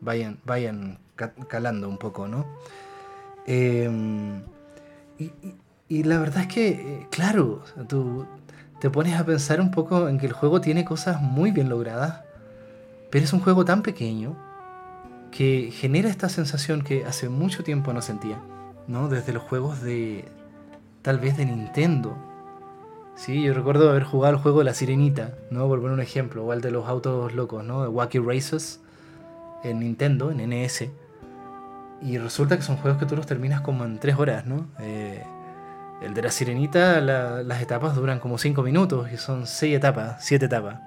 Vayan, 0.01 0.39
vayan 0.45 0.99
calando 1.47 1.89
un 1.89 1.97
poco, 1.97 2.27
¿no? 2.27 2.45
Em, 3.45 4.43
y, 5.89 6.03
la 6.03 6.19
verdad 6.19 6.41
es 6.41 6.47
que, 6.47 6.69
eh, 6.69 7.07
claro, 7.09 7.63
tú 7.87 8.25
te 8.79 8.89
pones 8.89 9.19
a 9.19 9.25
pensar 9.25 9.61
un 9.61 9.71
poco 9.71 10.09
en 10.09 10.19
que 10.19 10.27
el 10.27 10.33
juego 10.33 10.61
tiene 10.61 10.85
cosas 10.85 11.21
muy 11.21 11.51
bien 11.51 11.69
logradas, 11.69 12.21
pero 13.09 13.25
es 13.25 13.33
un 13.33 13.39
juego 13.39 13.65
tan 13.65 13.81
pequeño 13.81 14.35
que 15.31 15.71
genera 15.71 16.09
esta 16.09 16.29
sensación 16.29 16.83
que 16.83 17.05
hace 17.05 17.29
mucho 17.29 17.63
tiempo 17.63 17.93
no 17.93 18.01
sentía, 18.01 18.37
¿no? 18.87 19.09
Desde 19.09 19.33
los 19.33 19.43
juegos 19.43 19.81
de, 19.81 20.25
tal 21.01 21.19
vez 21.19 21.37
de 21.37 21.45
Nintendo. 21.45 22.17
Sí, 23.15 23.43
yo 23.43 23.53
recuerdo 23.53 23.89
haber 23.89 24.03
jugado 24.03 24.35
el 24.35 24.41
juego 24.41 24.59
de 24.59 24.65
la 24.65 24.73
Sirenita, 24.73 25.33
¿no? 25.49 25.67
Por 25.67 25.79
poner 25.79 25.93
un 25.93 26.01
ejemplo, 26.01 26.45
o 26.45 26.53
el 26.53 26.61
de 26.61 26.71
los 26.71 26.87
autos 26.87 27.33
locos, 27.33 27.63
¿no? 27.63 27.81
De 27.81 27.87
Wacky 27.87 28.19
Races 28.19 28.79
en 29.63 29.79
Nintendo, 29.79 30.31
en 30.31 30.37
NS. 30.49 30.89
Y 32.01 32.17
resulta 32.19 32.57
que 32.57 32.61
son 32.61 32.77
juegos 32.77 32.99
que 32.99 33.05
tú 33.07 33.15
los 33.15 33.25
terminas 33.25 33.61
como 33.61 33.85
en 33.85 33.99
3 33.99 34.19
horas, 34.19 34.45
¿no? 34.45 34.67
Eh, 34.79 35.23
el 36.01 36.13
de 36.13 36.21
la 36.21 36.29
Sirenita, 36.29 37.01
las 37.01 37.61
etapas 37.61 37.95
duran 37.95 38.19
como 38.19 38.37
5 38.37 38.61
minutos 38.61 39.11
y 39.11 39.17
son 39.17 39.47
6 39.47 39.75
etapas, 39.75 40.23
7 40.23 40.45
etapas. 40.45 40.79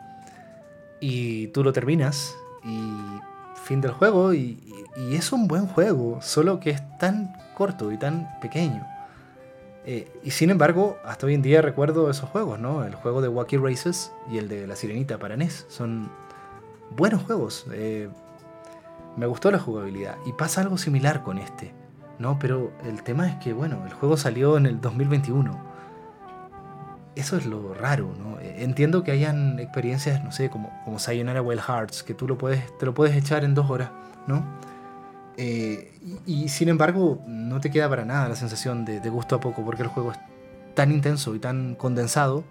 Y 1.00 1.48
tú 1.48 1.64
lo 1.64 1.72
terminas 1.72 2.36
y 2.64 2.92
fin 3.64 3.80
del 3.80 3.92
juego 3.92 4.34
y, 4.34 4.58
es 5.12 5.32
un 5.32 5.48
buen 5.48 5.66
juego, 5.66 6.20
solo 6.20 6.60
que 6.60 6.70
es 6.70 6.98
tan 6.98 7.32
corto 7.56 7.92
y 7.92 7.96
tan 7.96 8.28
pequeño. 8.40 8.86
Eh, 9.86 10.12
y 10.22 10.30
sin 10.32 10.50
embargo, 10.50 10.98
hasta 11.04 11.26
hoy 11.26 11.34
en 11.34 11.42
día 11.42 11.62
recuerdo 11.62 12.10
esos 12.10 12.28
juegos, 12.28 12.58
¿no? 12.58 12.84
El 12.84 12.94
juego 12.94 13.22
de 13.22 13.28
Wacky 13.28 13.56
Races 13.56 14.12
y 14.30 14.38
el 14.38 14.48
de 14.48 14.66
La 14.66 14.76
Sirenita 14.76 15.18
para 15.18 15.36
NES. 15.36 15.66
Son 15.68 16.10
buenos 16.96 17.22
juegos. 17.22 17.66
Eh, 17.72 18.10
me 19.16 19.26
gustó 19.26 19.50
la 19.50 19.58
jugabilidad. 19.58 20.16
Y 20.26 20.32
pasa 20.32 20.60
algo 20.60 20.76
similar 20.76 21.22
con 21.22 21.38
este, 21.38 21.72
¿no? 22.18 22.38
Pero 22.38 22.72
el 22.84 23.02
tema 23.02 23.28
es 23.28 23.36
que, 23.36 23.52
bueno, 23.52 23.84
el 23.86 23.92
juego 23.92 24.16
salió 24.16 24.56
en 24.56 24.66
el 24.66 24.80
2021. 24.80 25.69
Eso 27.16 27.36
es 27.36 27.46
lo 27.46 27.74
raro, 27.74 28.14
¿no? 28.18 28.38
Eh, 28.40 28.56
entiendo 28.58 29.02
que 29.02 29.10
hayan 29.10 29.58
experiencias, 29.58 30.22
no 30.22 30.32
sé, 30.32 30.48
como, 30.48 30.70
como 30.84 30.98
Sayonara 30.98 31.42
Wild 31.42 31.60
Hearts, 31.60 32.02
que 32.02 32.14
tú 32.14 32.28
lo 32.28 32.38
puedes, 32.38 32.76
te 32.78 32.86
lo 32.86 32.94
puedes 32.94 33.16
echar 33.16 33.44
en 33.44 33.54
dos 33.54 33.68
horas, 33.68 33.90
¿no? 34.26 34.44
Eh, 35.36 35.92
y, 36.26 36.48
sin 36.48 36.68
embargo, 36.68 37.22
no 37.26 37.60
te 37.60 37.70
queda 37.70 37.88
para 37.88 38.04
nada 38.04 38.28
la 38.28 38.36
sensación 38.36 38.84
de, 38.84 39.00
gusto 39.08 39.36
a 39.36 39.40
poco, 39.40 39.64
porque 39.64 39.82
el 39.82 39.88
juego 39.88 40.12
es 40.12 40.18
tan 40.74 40.92
intenso 40.92 41.34
y 41.34 41.38
tan 41.38 41.74
condensado 41.76 42.44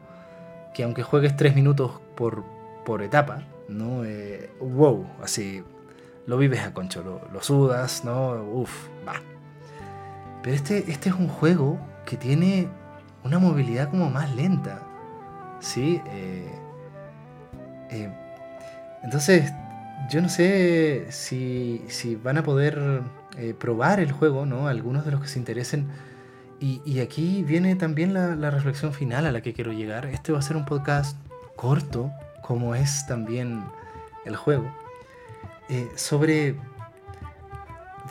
que 0.74 0.84
aunque 0.84 1.04
juegues 1.04 1.36
tres 1.36 1.56
minutos 1.56 2.01
por, 2.16 2.44
por 2.86 3.01
etapa, 3.01 3.44
¿no? 3.68 4.04
Eh, 4.04 4.50
wow, 4.60 5.06
así 5.22 5.63
lo 6.25 6.38
vives 6.38 6.62
a 6.62 6.74
concho, 6.74 7.04
lo, 7.32 7.42
sudas, 7.42 8.04
¿no? 8.04 8.44
Uf, 8.44 8.88
va. 9.08 9.13
Pero 10.42 10.56
este, 10.56 10.92
este 10.92 11.10
es 11.10 11.16
un 11.16 11.28
juego 11.28 11.80
que 12.06 12.18
tiene 12.18 12.70
una 13.23 13.39
movilidad 13.39 13.89
como 13.89 14.09
más 14.09 14.33
lenta, 14.35 14.81
¿sí? 15.59 16.01
Eh, 16.07 16.51
eh, 17.91 18.11
entonces, 19.03 19.51
yo 20.09 20.21
no 20.21 20.29
sé 20.29 21.07
si, 21.09 21.83
si 21.88 22.15
van 22.15 22.38
a 22.38 22.43
poder 22.43 23.01
eh, 23.38 23.53
probar 23.57 23.99
el 23.99 24.11
juego, 24.11 24.45
¿no? 24.45 24.67
Algunos 24.67 25.05
de 25.05 25.11
los 25.11 25.21
que 25.21 25.27
se 25.27 25.39
interesen. 25.39 25.88
Y, 26.61 26.99
aquí 26.99 27.41
viene 27.43 27.77
también 27.77 28.13
la, 28.13 28.35
la, 28.35 28.51
reflexión 28.51 28.91
final 28.91 29.25
a 29.25 29.31
la 29.31 29.39
que 29.39 29.53
quiero 29.53 29.71
llegar. 29.71 30.07
Este 30.07 30.33
va 30.33 30.39
a 30.39 30.41
ser 30.41 30.57
un 30.57 30.65
podcast 30.65 31.15
corto, 31.55 32.11
como 32.41 32.75
es 32.75 33.07
también 33.07 33.63
el 34.25 34.35
juego. 34.35 34.69
Eh, 35.69 35.88
sobre, 35.95 36.55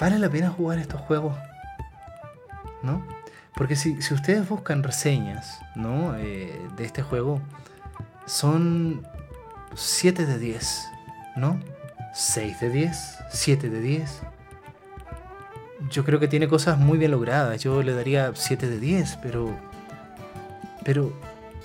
¿vale 0.01 0.18
la 0.18 0.31
pena 0.31 0.49
jugar 0.49 0.79
estos 0.79 1.01
juegos? 1.01 1.37
¿No? 2.83 3.05
Porque 3.59 3.75
si, 3.75 3.99
ustedes 4.14 4.49
buscan 4.49 4.85
reseñas 4.85 5.59
¿no? 5.75 6.16
Eh, 6.16 6.57
de 6.77 6.85
este 6.85 7.03
juego, 7.03 7.40
son 8.25 9.05
7 9.75 10.27
de 10.27 10.38
10, 10.38 10.88
¿no? 11.37 11.59
6 12.14 12.61
de 12.61 12.71
10, 12.71 13.18
7 13.31 13.68
de 13.68 13.81
10. 13.81 14.21
Yo 15.90 16.05
creo 16.05 16.21
que 16.21 16.29
tiene 16.29 16.47
cosas 16.47 16.79
muy 16.79 16.99
bien 16.99 17.11
logradas. 17.11 17.61
Yo 17.61 17.83
le 17.83 17.94
daría 17.94 18.31
7 18.33 18.68
de 18.68 18.79
10, 18.79 19.18
pero. 19.23 19.51
Pero. 20.85 21.12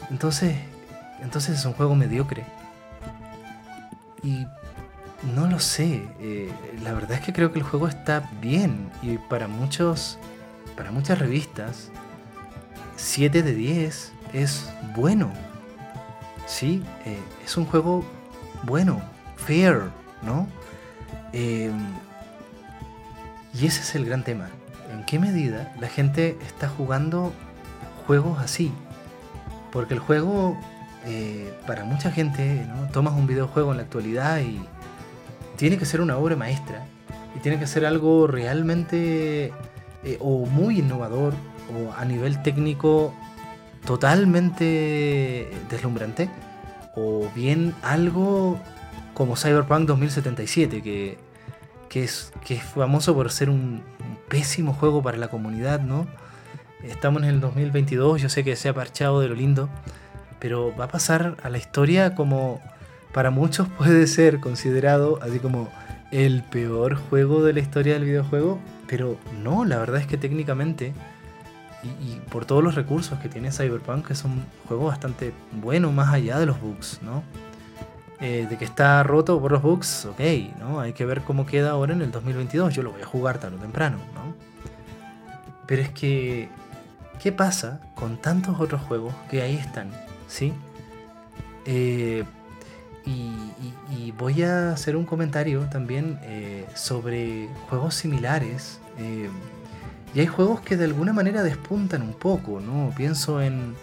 Entonces. 0.09 0.55
Entonces 1.21 1.59
es 1.59 1.65
un 1.65 1.73
juego 1.73 1.95
mediocre. 1.95 2.43
Y 4.23 4.47
no 5.35 5.47
lo 5.47 5.59
sé. 5.59 6.03
Eh, 6.19 6.51
la 6.81 6.93
verdad 6.93 7.13
es 7.13 7.21
que 7.21 7.33
creo 7.33 7.51
que 7.51 7.59
el 7.59 7.65
juego 7.65 7.87
está 7.87 8.31
bien. 8.41 8.89
Y 9.03 9.17
para 9.17 9.47
muchos. 9.47 10.17
Para 10.75 10.91
muchas 10.91 11.19
revistas. 11.19 11.91
7 12.95 13.43
de 13.43 13.53
10 13.53 14.11
es 14.33 14.69
bueno. 14.95 15.31
Sí, 16.45 16.83
eh, 17.05 17.19
es 17.43 17.57
un 17.57 17.65
juego 17.65 18.05
bueno, 18.63 19.01
fair, 19.35 19.83
¿no? 20.21 20.47
Em, 21.31 21.73
y 23.53 23.65
ese 23.65 23.81
es 23.81 23.95
el 23.95 24.05
gran 24.05 24.23
tema. 24.23 24.47
¿En 24.91 25.05
qué 25.05 25.19
medida 25.19 25.73
la 25.79 25.87
gente 25.87 26.37
está 26.45 26.69
jugando 26.69 27.33
juegos 28.07 28.39
así? 28.39 28.71
Porque 29.71 29.93
el 29.93 29.99
juego, 29.99 30.57
eh, 31.05 31.53
para 31.65 31.83
mucha 31.83 32.11
gente, 32.11 32.65
¿no? 32.67 32.87
tomas 32.89 33.13
un 33.13 33.27
videojuego 33.27 33.71
en 33.71 33.77
la 33.77 33.83
actualidad 33.83 34.39
y 34.39 34.63
tiene 35.57 35.77
que 35.77 35.85
ser 35.85 36.01
una 36.01 36.17
obra 36.17 36.35
maestra 36.35 36.85
y 37.35 37.39
tiene 37.39 37.59
que 37.59 37.67
ser 37.67 37.85
algo 37.85 38.27
realmente 38.27 39.51
eh, 40.03 40.17
o 40.19 40.45
muy 40.45 40.79
innovador 40.79 41.33
o 41.73 41.93
a 41.93 42.05
nivel 42.05 42.41
técnico 42.41 43.13
totalmente 43.85 45.49
deslumbrante 45.69 46.29
o 46.95 47.29
bien 47.35 47.73
algo 47.81 48.59
como 49.13 49.35
Cyberpunk 49.35 49.87
2077 49.87 50.81
que, 50.81 51.17
que, 51.89 52.03
es, 52.03 52.31
que 52.45 52.55
es 52.55 52.63
famoso 52.63 53.13
por 53.13 53.31
ser 53.31 53.49
un, 53.49 53.83
pésimo 54.33 54.73
juego 54.73 55.03
para 55.03 55.17
la 55.17 55.27
comunidad, 55.27 55.81
¿no? 55.81 56.07
Estamos 56.83 57.21
en 57.21 57.29
el 57.29 57.39
2022, 57.39 58.19
yo 58.19 58.29
sé 58.29 58.43
que 58.43 58.55
se 58.55 58.67
ha 58.67 58.73
parchado 58.73 59.21
de 59.21 59.27
lo 59.27 59.35
lindo, 59.35 59.69
pero 60.39 60.75
va 60.75 60.85
a 60.85 60.87
pasar 60.87 61.37
a 61.43 61.49
la 61.49 61.59
historia 61.59 62.15
como 62.15 62.59
para 63.13 63.29
muchos 63.29 63.67
puede 63.77 64.07
ser 64.07 64.39
considerado 64.39 65.19
así 65.21 65.37
como 65.37 65.69
el 66.13 66.43
peor 66.43 66.95
juego 66.95 67.43
de 67.43 67.53
la 67.53 67.59
historia 67.59 67.93
del 67.93 68.05
videojuego, 68.05 68.59
pero 68.87 69.17
no, 69.41 69.65
la 69.65 69.79
verdad 69.79 69.99
es 69.99 70.05
que 70.05 70.15
técnicamente 70.15 70.93
y, 71.83 72.19
por 72.29 72.45
todos 72.45 72.63
los 72.63 72.75
recursos 72.75 73.19
que 73.19 73.29
tiene 73.29 73.51
Cyberpunk 73.51 74.11
es 74.11 74.23
un 74.23 74.45
juego 74.67 74.85
bastante 74.85 75.33
bueno 75.51 75.91
más 75.91 76.13
allá 76.13 76.37
de 76.37 76.45
los 76.45 76.61
bugs, 76.61 76.99
¿no? 77.01 77.23
Eh, 78.21 78.45
de 78.47 78.57
que 78.57 78.63
está 78.63 79.01
roto 79.01 79.41
por 79.41 79.51
los 79.51 79.63
bugs, 79.63 80.05
ok, 80.05 80.19
¿no? 80.59 80.79
Hay 80.79 80.93
que 80.93 81.03
ver 81.03 81.21
cómo 81.21 81.47
queda 81.47 81.71
ahora 81.71 81.93
en 81.93 82.03
el 82.03 82.11
2022, 82.11 82.75
yo 82.75 82.83
lo 82.83 82.91
voy 82.91 83.01
a 83.01 83.05
jugar 83.05 83.39
tarde 83.39 83.57
o 83.57 83.59
temprano, 83.59 83.97
¿no? 84.13 84.35
Pero 85.65 85.81
es 85.81 85.89
que, 85.89 86.47
¿qué 87.19 87.31
pasa 87.31 87.81
con 87.95 88.17
tantos 88.17 88.59
otros 88.59 88.81
juegos 88.83 89.15
que 89.31 89.41
ahí 89.41 89.55
están, 89.55 89.89
¿sí? 90.27 90.53
Eh, 91.65 92.23
y, 93.05 94.11
voy 94.17 94.43
a 94.43 94.71
hacer 94.71 94.95
un 94.95 95.05
comentario 95.05 95.61
también 95.71 96.19
eh, 96.21 96.65
sobre 96.75 97.49
juegos 97.69 97.95
similares. 97.95 98.79
Eh, 98.99 99.29
y 100.13 100.19
hay 100.19 100.27
juegos 100.27 100.61
que 100.61 100.77
de 100.77 100.85
alguna 100.85 101.13
manera 101.13 101.41
despuntan 101.41 102.03
un 102.03 102.13
poco, 102.13 102.59
¿no? 102.59 102.93
Pienso 102.95 103.41
en 103.41 103.73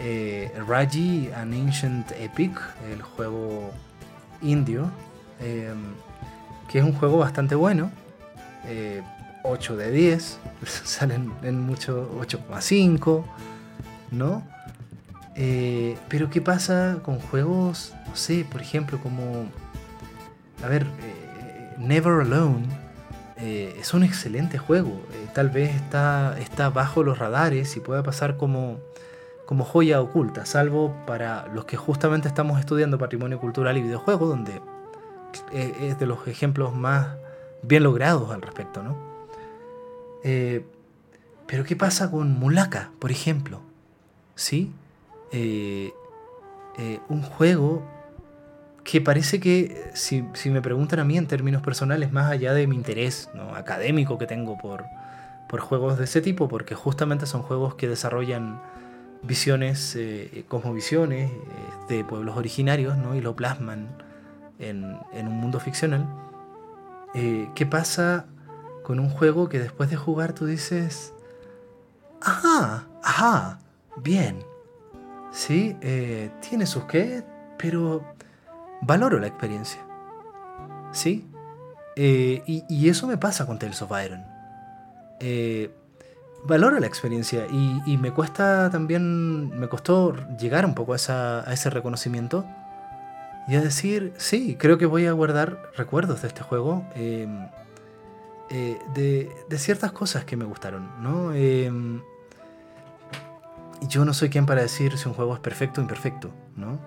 eh, 0.00 0.52
Raji, 0.66 1.30
An 1.34 1.52
Ancient 1.52 2.10
Epic, 2.12 2.60
el 2.92 3.00
juego 3.00 3.70
indio, 4.42 4.90
que 5.38 6.78
es 6.78 6.84
un 6.84 6.92
juego 6.92 7.18
bastante 7.18 7.54
bueno. 7.54 7.90
8 9.42 9.76
de 9.76 9.90
10, 9.90 10.38
salen 10.84 11.32
en 11.42 11.60
mucho 11.60 12.10
8,5, 12.20 13.24
¿no? 14.10 14.42
Pero 16.08 16.28
¿qué 16.28 16.40
pasa 16.42 16.98
con 17.02 17.18
juegos, 17.18 17.94
no 18.10 18.16
sé, 18.16 18.44
por 18.50 18.60
ejemplo, 18.60 18.98
como... 18.98 19.46
A 20.62 20.68
ver, 20.68 20.82
eh, 20.82 21.74
Never 21.78 22.20
Alone 22.20 22.66
eh, 23.36 23.76
es 23.80 23.94
un 23.94 24.02
excelente 24.02 24.58
juego. 24.58 25.00
tal 25.32 25.48
vez 25.48 25.74
está, 25.74 26.38
está 26.38 26.68
bajo 26.68 27.02
los 27.02 27.18
radares 27.18 27.76
y 27.76 27.80
puede 27.80 28.02
pasar 28.02 28.36
como, 28.36 28.78
como 29.46 29.64
joya 29.64 30.00
oculta, 30.02 30.44
salvo 30.44 30.94
para 31.06 31.46
los 31.54 31.64
que 31.64 31.76
justamente 31.76 32.28
estamos 32.28 32.60
estudiando 32.60 32.98
patrimonio 32.98 33.38
cultural 33.38 33.78
y 33.78 33.82
videojuegos, 33.82 34.28
donde 34.28 34.60
es 35.52 35.98
de 35.98 36.06
los 36.06 36.26
ejemplos 36.26 36.74
más 36.74 37.16
bien 37.62 37.84
logrados 37.84 38.30
al 38.32 38.42
respecto, 38.42 38.82
¿no? 38.82 39.08
pero 41.46 41.64
¿qué 41.64 41.74
pasa 41.74 42.10
con 42.10 42.38
Mulaka, 42.38 42.90
por 42.98 43.10
ejemplo? 43.10 43.60
¿Sí? 44.36 44.72
Eh, 45.32 45.92
eh, 46.78 47.00
un 47.08 47.22
juego 47.22 47.82
que 48.90 49.00
parece 49.00 49.38
que, 49.38 49.90
si, 49.94 50.22
me 50.50 50.60
preguntan 50.60 50.98
a 50.98 51.04
mí 51.04 51.16
en 51.16 51.28
términos 51.28 51.62
personales, 51.62 52.10
más 52.10 52.28
allá 52.28 52.54
de 52.54 52.66
mi 52.66 52.74
interés 52.74 53.30
¿no? 53.34 53.54
académico 53.54 54.18
que 54.18 54.26
tengo 54.26 54.58
por, 54.58 54.84
por 55.48 55.60
juegos 55.60 55.96
de 55.96 56.04
ese 56.04 56.20
tipo, 56.20 56.48
porque 56.48 56.74
justamente 56.74 57.26
son 57.26 57.42
juegos 57.42 57.76
que 57.76 57.86
desarrollan 57.86 58.60
visiones, 59.22 59.94
eh, 59.96 60.44
cosmovisiones 60.48 61.30
eh, 61.30 61.34
de 61.88 62.04
pueblos 62.04 62.36
originarios, 62.36 62.96
¿no? 62.96 63.14
Y 63.14 63.20
lo 63.20 63.36
plasman 63.36 63.86
en, 64.58 64.96
en 65.12 65.28
un 65.28 65.34
mundo 65.34 65.60
ficcional. 65.60 66.08
Eh, 67.14 67.48
¿Qué 67.54 67.66
pasa 67.66 68.26
con 68.82 68.98
un 68.98 69.08
juego 69.08 69.48
que 69.48 69.60
después 69.60 69.88
de 69.90 69.96
jugar 69.96 70.32
tú 70.32 70.46
dices, 70.46 71.12
ajá, 72.20 72.88
ajá, 73.04 73.60
bien, 73.98 74.40
sí, 75.30 75.76
eh, 75.80 76.30
tiene 76.40 76.66
sus 76.66 76.86
qué, 76.86 77.22
pero 77.56 78.04
valoro 78.80 79.18
la 79.18 79.26
experiencia, 79.26 79.80
sí, 80.92 81.28
eh, 81.96 82.42
y, 82.46 82.88
eso 82.88 83.06
me 83.06 83.18
pasa 83.18 83.46
con 83.46 83.58
Tales 83.58 83.82
of 83.82 83.92
Iron. 84.04 84.24
valoro 86.44 86.78
la 86.78 86.86
experiencia 86.86 87.46
y, 87.50 87.96
me 87.98 88.12
cuesta 88.12 88.70
también, 88.70 89.58
me 89.58 89.68
costó 89.68 90.14
llegar 90.38 90.64
un 90.64 90.74
poco 90.74 90.94
a, 90.94 91.44
ese 91.52 91.70
reconocimiento 91.70 92.44
y 93.48 93.56
a 93.56 93.60
decir, 93.60 94.12
sí, 94.16 94.56
creo 94.58 94.78
que 94.78 94.86
voy 94.86 95.06
a 95.06 95.12
guardar 95.12 95.70
recuerdos 95.76 96.22
de 96.22 96.28
este 96.28 96.42
juego, 96.42 96.84
eh, 96.94 97.26
eh, 98.50 98.78
de, 98.94 99.30
de, 99.48 99.58
ciertas 99.58 99.92
cosas 99.92 100.24
que 100.24 100.36
me 100.36 100.44
gustaron, 100.44 101.02
¿no? 101.02 101.32
Eh, 101.34 101.70
yo 103.88 104.04
no 104.04 104.12
soy 104.12 104.28
quien 104.28 104.46
para 104.46 104.62
decir 104.62 104.98
si 104.98 105.08
un 105.08 105.14
juego 105.14 105.34
es 105.34 105.40
perfecto 105.40 105.80
o 105.80 105.82
imperfecto, 105.82 106.30
¿no? 106.56 106.78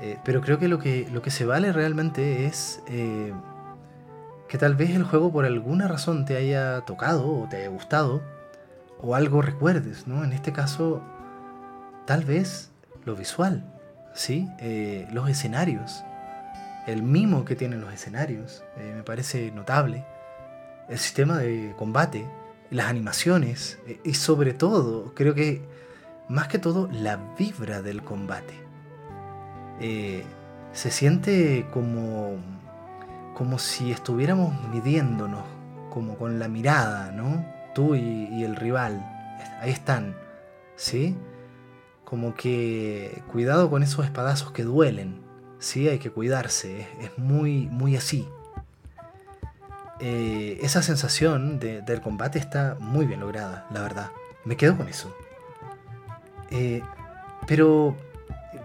Eh, 0.00 0.18
pero 0.24 0.40
creo 0.40 0.58
que 0.58 0.68
lo, 0.68 0.78
que 0.78 1.08
lo 1.12 1.20
que 1.20 1.30
se 1.30 1.44
vale 1.44 1.72
realmente 1.72 2.46
es 2.46 2.82
eh, 2.88 3.32
que 4.48 4.56
tal 4.56 4.74
vez 4.74 4.90
el 4.90 5.04
juego 5.04 5.30
por 5.30 5.44
alguna 5.44 5.88
razón 5.88 6.24
te 6.24 6.36
haya 6.36 6.80
tocado 6.82 7.42
o 7.42 7.48
te 7.48 7.58
haya 7.58 7.68
gustado 7.68 8.22
o 9.02 9.14
algo 9.14 9.42
recuerdes, 9.42 10.06
¿no? 10.06 10.24
En 10.24 10.32
este 10.32 10.52
caso, 10.52 11.02
tal 12.06 12.24
vez 12.24 12.70
lo 13.04 13.14
visual, 13.14 13.64
¿sí? 14.14 14.48
Eh, 14.58 15.06
los 15.12 15.28
escenarios, 15.28 16.02
el 16.86 17.02
mimo 17.02 17.44
que 17.44 17.56
tienen 17.56 17.80
los 17.80 17.92
escenarios, 17.92 18.64
me 18.76 19.02
parece 19.02 19.50
notable. 19.52 20.04
El 20.88 20.98
sistema 20.98 21.38
de 21.38 21.74
combate, 21.78 22.26
las 22.70 22.86
animaciones 22.86 23.78
y 24.04 24.14
sobre 24.14 24.54
todo, 24.54 25.14
creo 25.14 25.34
que 25.34 25.62
más 26.28 26.48
que 26.48 26.58
todo, 26.58 26.88
la 26.92 27.16
vibra 27.38 27.80
del 27.80 28.02
combate. 28.02 28.69
Eh, 29.80 30.24
se 30.72 30.90
siente 30.90 31.66
como, 31.72 32.36
como 33.34 33.58
si 33.58 33.90
estuviéramos 33.90 34.54
midiéndonos, 34.68 35.44
como 35.90 36.16
con 36.16 36.38
la 36.38 36.48
mirada, 36.48 37.10
¿no? 37.12 37.44
Tú 37.74 37.94
y, 37.94 38.44
el 38.44 38.56
rival, 38.56 39.04
ahí 39.60 39.70
están, 39.70 40.14
¿sí? 40.76 41.16
como 42.10 42.34
que 42.34 43.22
cuidado 43.30 43.70
con 43.70 43.84
esos 43.84 44.04
espadazos 44.04 44.50
que 44.50 44.64
duelen, 44.64 45.20
¿sí? 45.60 45.88
Hay 45.88 46.00
que 46.00 46.10
cuidarse, 46.10 46.88
es, 47.00 47.16
muy, 47.16 47.68
muy 47.68 47.96
así. 47.96 48.28
Eh, 50.00 50.58
esa 50.60 50.82
sensación 50.82 51.60
de, 51.60 51.82
del 51.82 52.00
combate 52.00 52.40
está 52.40 52.76
muy 52.80 53.06
bien 53.06 53.20
lograda, 53.20 53.68
la 53.70 53.82
verdad. 53.82 54.10
Me 54.44 54.56
quedo 54.56 54.76
con 54.76 54.88
eso. 54.88 55.14
Eh, 56.50 56.82
pero, 57.46 57.94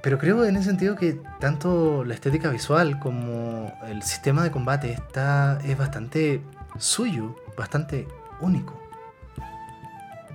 pero 0.06 0.20
creo 0.20 0.46
en 0.46 0.56
ese 0.56 0.66
sentido 0.66 0.96
que 0.96 1.20
tanto 1.40 2.04
la 2.04 2.14
estética 2.14 2.52
visual 2.52 3.00
como 3.00 3.74
el 3.88 4.04
sistema 4.04 4.44
de 4.44 4.52
combate 4.52 4.92
está, 4.92 5.60
es 5.66 5.76
bastante 5.76 6.44
suyo, 6.78 7.36
bastante 7.58 8.08
único. 8.40 8.80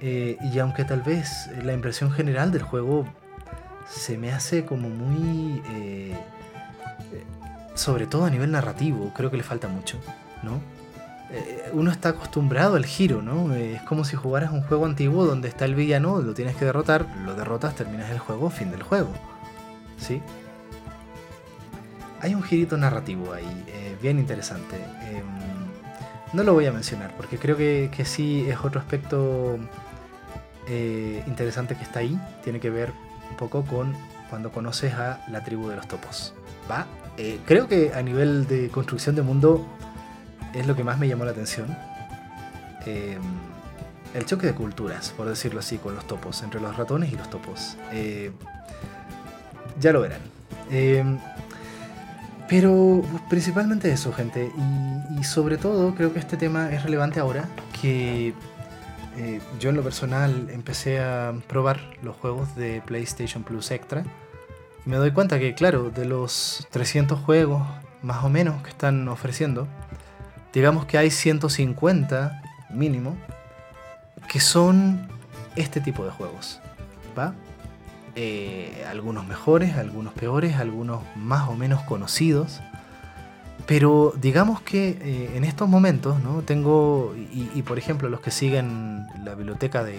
Eh, 0.00 0.36
y 0.42 0.58
aunque 0.58 0.84
tal 0.84 1.02
vez 1.02 1.48
la 1.62 1.72
impresión 1.72 2.10
general 2.10 2.50
del 2.50 2.62
juego 2.62 3.06
se 3.88 4.18
me 4.18 4.32
hace 4.32 4.64
como 4.64 4.88
muy... 4.88 5.62
Eh, 5.70 6.18
sobre 7.74 8.08
todo 8.08 8.24
a 8.24 8.30
nivel 8.30 8.50
narrativo, 8.50 9.12
creo 9.14 9.30
que 9.30 9.36
le 9.36 9.44
falta 9.44 9.68
mucho, 9.68 10.00
¿no? 10.42 10.60
Eh, 11.30 11.70
uno 11.74 11.92
está 11.92 12.08
acostumbrado 12.08 12.74
al 12.74 12.86
giro, 12.86 13.22
¿no? 13.22 13.54
Es 13.54 13.80
como 13.82 14.04
si 14.04 14.16
jugaras 14.16 14.50
un 14.50 14.62
juego 14.62 14.84
antiguo 14.84 15.26
donde 15.26 15.46
está 15.46 15.64
el 15.64 15.76
villano, 15.76 16.20
lo 16.20 16.34
tienes 16.34 16.56
que 16.56 16.64
derrotar, 16.64 17.06
lo 17.24 17.36
derrotas, 17.36 17.76
terminas 17.76 18.10
el 18.10 18.18
juego, 18.18 18.50
fin 18.50 18.72
del 18.72 18.82
juego, 18.82 19.12
¿sí? 20.00 20.20
Hay 22.20 22.34
un 22.34 22.42
girito 22.42 22.76
narrativo 22.76 23.32
ahí, 23.32 23.64
eh, 23.68 23.96
bien 24.02 24.18
interesante. 24.18 24.76
Em, 24.76 25.24
no 26.32 26.42
lo 26.42 26.52
voy 26.52 26.66
a 26.66 26.72
mencionar 26.72 27.16
porque 27.16 27.38
creo 27.38 27.56
que, 27.56 27.90
que 27.94 28.04
sí 28.04 28.46
es 28.48 28.58
otro 28.58 28.80
aspecto 28.80 29.58
eh, 30.72 31.24
interesante 31.26 31.74
que 31.74 31.82
está 31.82 31.98
ahí. 31.98 32.18
Tiene 32.44 32.60
que 32.60 32.70
ver 32.70 32.92
un 33.28 33.36
poco 33.36 33.64
con 33.64 33.92
cuando 34.28 34.52
conoces 34.52 34.94
a 34.94 35.24
la 35.28 35.42
tribu 35.42 35.68
de 35.68 35.76
los 35.76 35.88
topos. 35.88 36.32
¿Va? 36.70 36.86
Eh, 37.16 37.40
creo 37.44 37.66
que 37.66 37.92
a 37.92 38.02
nivel 38.02 38.46
de 38.46 38.68
construcción 38.68 39.16
de 39.16 39.22
mundo 39.22 39.66
es 40.54 40.68
lo 40.68 40.76
que 40.76 40.84
más 40.84 40.98
me 40.98 41.08
llamó 41.08 41.24
la 41.24 41.32
atención. 41.32 41.76
Eh, 42.86 43.18
el 44.14 44.26
choque 44.26 44.46
de 44.46 44.54
culturas, 44.54 45.10
por 45.16 45.28
decirlo 45.28 45.58
así, 45.58 45.78
con 45.78 45.96
los 45.96 46.06
topos, 46.06 46.42
entre 46.44 46.60
los 46.60 46.76
ratones 46.76 47.12
y 47.12 47.16
los 47.16 47.28
topos. 47.30 47.76
Ya 49.78 49.92
lo 49.92 50.00
verán. 50.00 50.20
pero 52.48 53.02
principalmente 53.28 53.92
eso, 53.92 54.12
gente. 54.12 54.50
Y, 54.56 55.20
y 55.20 55.24
sobre 55.24 55.56
todo 55.56 55.94
creo 55.94 56.12
que 56.12 56.18
este 56.18 56.36
tema 56.36 56.72
es 56.72 56.82
relevante 56.82 57.20
ahora 57.20 57.48
que 57.80 58.34
eh, 59.16 59.40
yo 59.58 59.70
en 59.70 59.76
lo 59.76 59.82
personal 59.82 60.48
empecé 60.50 61.00
a 61.00 61.34
probar 61.48 61.80
los 62.02 62.16
juegos 62.16 62.54
de 62.54 62.80
PlayStation 62.86 63.42
Plus 63.42 63.70
Extra 63.70 64.04
y 64.86 64.88
me 64.88 64.96
doy 64.96 65.10
cuenta 65.10 65.38
que, 65.38 65.54
claro, 65.54 65.90
de 65.90 66.04
los 66.04 66.66
300 66.70 67.18
juegos 67.20 67.62
más 68.02 68.24
o 68.24 68.30
menos 68.30 68.62
que 68.62 68.70
están 68.70 69.08
ofreciendo, 69.08 69.66
digamos 70.52 70.86
que 70.86 70.96
hay 70.96 71.10
150 71.10 72.42
mínimo 72.70 73.16
que 74.28 74.40
son 74.40 75.08
este 75.56 75.80
tipo 75.80 76.04
de 76.04 76.10
juegos, 76.12 76.60
¿va? 77.18 77.34
Algunos 78.88 79.26
mejores, 79.26 79.76
algunos 79.76 80.12
peores, 80.12 80.56
algunos 80.56 81.02
más 81.16 81.48
o 81.48 81.54
menos 81.54 81.82
conocidos. 81.82 82.60
Pero 83.66 84.12
digamos 84.16 84.60
que 84.60 84.98
eh, 85.00 85.36
en 85.36 85.44
estos 85.44 85.68
momentos, 85.68 86.20
¿no? 86.22 86.42
Tengo, 86.42 87.14
y, 87.16 87.50
y, 87.54 87.62
por 87.62 87.78
ejemplo, 87.78 88.08
los 88.08 88.20
que 88.20 88.30
siguen 88.30 89.06
la 89.22 89.34
biblioteca 89.34 89.84
de, 89.84 89.98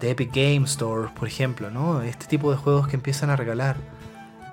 de, 0.00 0.10
Epic 0.10 0.30
Game 0.32 0.64
Store, 0.64 1.08
por 1.18 1.26
ejemplo, 1.26 1.70
¿no? 1.70 2.02
Este 2.02 2.26
tipo 2.26 2.50
de 2.50 2.56
juegos 2.56 2.86
que 2.86 2.96
empiezan 2.96 3.30
a 3.30 3.36
regalar, 3.36 3.76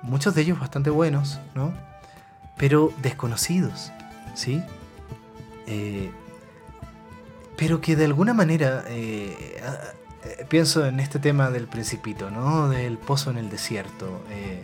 muchos 0.02 0.34
de 0.34 0.42
ellos 0.42 0.60
bastante 0.60 0.90
buenos, 0.90 1.40
¿no? 1.54 1.74
Pero 2.58 2.92
desconocidos, 3.02 3.92
¿sí? 4.34 4.64
Eh, 5.68 6.10
pero 7.58 7.82
que 7.82 7.96
de 7.96 8.06
alguna 8.06 8.34
manera, 8.34 8.86
eh, 8.88 9.62
pienso 10.50 10.86
en 10.86 11.00
este 11.00 11.20
tema 11.20 11.50
del 11.50 11.68
principito, 11.68 12.30
¿no? 12.32 12.70
Del 12.70 12.98
pozo 12.98 13.32
en 13.32 13.38
el 13.38 13.50
desierto. 13.50 14.22
Eh, 14.32 14.64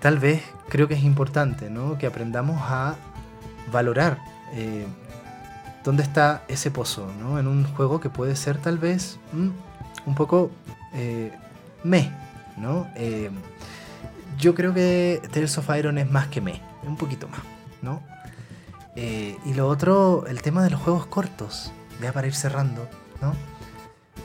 tal 0.00 0.18
vez 0.18 0.42
creo 0.68 0.88
que 0.88 0.94
es 0.94 1.04
importante 1.04 1.70
¿no? 1.70 1.98
que 1.98 2.06
aprendamos 2.06 2.60
a 2.62 2.96
valorar 3.70 4.18
eh, 4.52 4.86
dónde 5.84 6.02
está 6.02 6.42
ese 6.48 6.70
pozo 6.70 7.10
¿no? 7.20 7.38
en 7.38 7.46
un 7.46 7.64
juego 7.64 8.00
que 8.00 8.10
puede 8.10 8.36
ser 8.36 8.58
tal 8.58 8.78
vez 8.78 9.18
mm, 9.32 9.48
un 10.06 10.14
poco 10.14 10.50
eh, 10.94 11.32
me. 11.84 12.10
¿no? 12.56 12.88
Eh, 12.96 13.30
yo 14.38 14.54
creo 14.54 14.74
que 14.74 15.22
Tales 15.32 15.56
of 15.58 15.68
Iron 15.76 15.98
es 15.98 16.10
más 16.10 16.28
que 16.28 16.40
me, 16.40 16.60
un 16.82 16.96
poquito 16.96 17.28
más. 17.28 17.40
¿no? 17.82 18.02
Eh, 18.96 19.36
y 19.44 19.54
lo 19.54 19.68
otro, 19.68 20.26
el 20.26 20.42
tema 20.42 20.62
de 20.64 20.70
los 20.70 20.80
juegos 20.80 21.06
cortos, 21.06 21.72
ya 22.00 22.12
para 22.12 22.26
ir 22.26 22.34
cerrando. 22.34 22.88
¿no? 23.20 23.34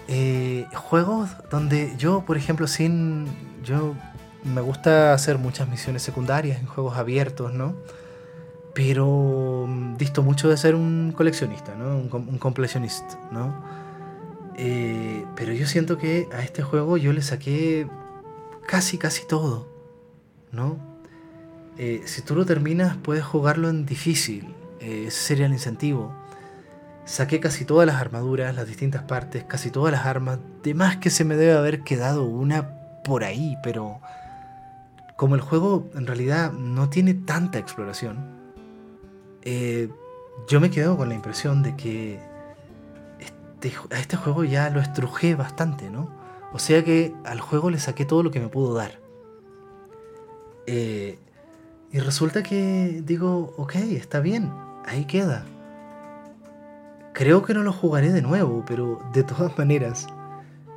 Eh, 0.08 0.68
juegos 0.74 1.30
donde 1.50 1.94
yo, 1.98 2.26
por 2.26 2.38
ejemplo, 2.38 2.68
sin. 2.68 3.28
Yo 3.64 3.96
me 4.44 4.62
gusta 4.62 5.14
hacer 5.14 5.38
muchas 5.40 5.68
misiones 5.68 6.04
secundarias 6.04 6.60
en 6.60 6.68
juegos 6.68 6.98
abiertos, 6.98 7.54
¿no? 7.54 7.76
Pero 8.74 9.66
mm, 9.68 9.98
disto 9.98 10.22
mucho 10.22 10.50
de 10.50 10.58
ser 10.58 10.76
un 10.76 11.14
coleccionista, 11.16 11.76
¿no? 11.76 11.98
Un, 11.98 12.10
un 12.14 12.40
¿no? 13.32 13.64
Eh, 14.58 15.26
pero 15.36 15.52
yo 15.54 15.68
siento 15.68 15.98
que 15.98 16.28
a 16.32 16.44
este 16.44 16.64
juego 16.64 16.98
yo 16.98 17.12
le 17.12 17.22
saqué 17.22 17.88
casi, 18.68 18.98
casi 18.98 19.28
todo, 19.28 19.68
¿no? 20.52 20.78
Eh, 21.78 22.04
si 22.06 22.22
tú 22.22 22.36
lo 22.36 22.46
terminas, 22.46 22.96
puedes 22.98 23.24
jugarlo 23.24 23.70
en 23.70 23.86
difícil. 23.86 24.54
Eh, 24.80 25.06
ese 25.08 25.20
sería 25.20 25.46
el 25.48 25.54
incentivo. 25.54 26.14
Saqué 27.06 27.40
casi 27.40 27.66
todas 27.66 27.86
las 27.86 27.98
armaduras, 27.98 28.56
las 28.56 28.68
distintas 28.68 29.04
partes, 29.04 29.44
casi 29.44 29.70
todas 29.70 29.92
las 29.92 30.06
armas. 30.06 30.40
De 30.64 30.74
más 30.74 30.98
que 30.98 31.10
se 31.10 31.24
me 31.24 31.36
debe 31.36 31.54
haber 31.54 31.82
quedado 31.84 32.26
una 32.26 32.70
por 33.04 33.24
ahí, 33.24 33.58
pero 33.62 34.02
como 35.16 35.36
el 35.36 35.42
juego 35.42 35.90
en 35.94 36.08
realidad 36.08 36.52
no 36.52 36.90
tiene 36.90 37.14
tanta 37.14 37.60
exploración, 37.60 38.18
eh, 39.44 39.90
yo 40.48 40.60
me 40.60 40.72
quedo 40.72 40.98
con 40.98 41.08
la 41.08 41.16
impresión 41.16 41.62
de 41.62 41.76
que 41.76 42.20
este, 43.20 43.74
a 43.96 44.00
este 44.00 44.18
juego 44.18 44.44
ya 44.44 44.70
lo 44.72 44.82
estrujé 44.82 45.36
bastante, 45.36 45.90
¿no? 45.90 46.10
O 46.52 46.60
sea 46.60 46.84
que 46.84 47.14
al 47.24 47.40
juego 47.40 47.70
le 47.70 47.80
saqué 47.80 48.06
todo 48.06 48.24
lo 48.24 48.32
que 48.32 48.40
me 48.40 48.48
pudo 48.48 48.74
dar. 48.74 49.00
Eh, 50.68 51.20
y 51.92 52.00
resulta 52.00 52.44
que 52.44 53.02
digo, 53.06 53.54
ok, 53.58 53.76
está 53.76 54.20
bien, 54.20 54.52
ahí 54.86 55.06
queda. 55.06 55.46
Creo 57.16 57.44
que 57.44 57.54
no 57.54 57.64
lo 57.64 57.72
jugaré 57.72 58.12
de 58.12 58.22
nuevo, 58.22 58.66
pero 58.68 59.00
de 59.14 59.24
todas 59.24 59.58
maneras, 59.58 60.06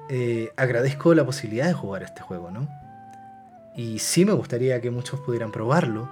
eh, 0.09 0.53
agradezco 0.57 1.12
la 1.12 1.27
posibilidad 1.27 1.66
de 1.66 1.72
jugar 1.72 2.05
este 2.05 2.22
juego, 2.22 2.53
¿no? 2.53 2.68
Y 3.74 3.98
sí 3.98 4.24
me 4.24 4.33
gustaría 4.33 4.81
que 4.81 4.92
muchos 4.92 5.18
pudieran 5.20 5.51
probarlo. 5.51 6.09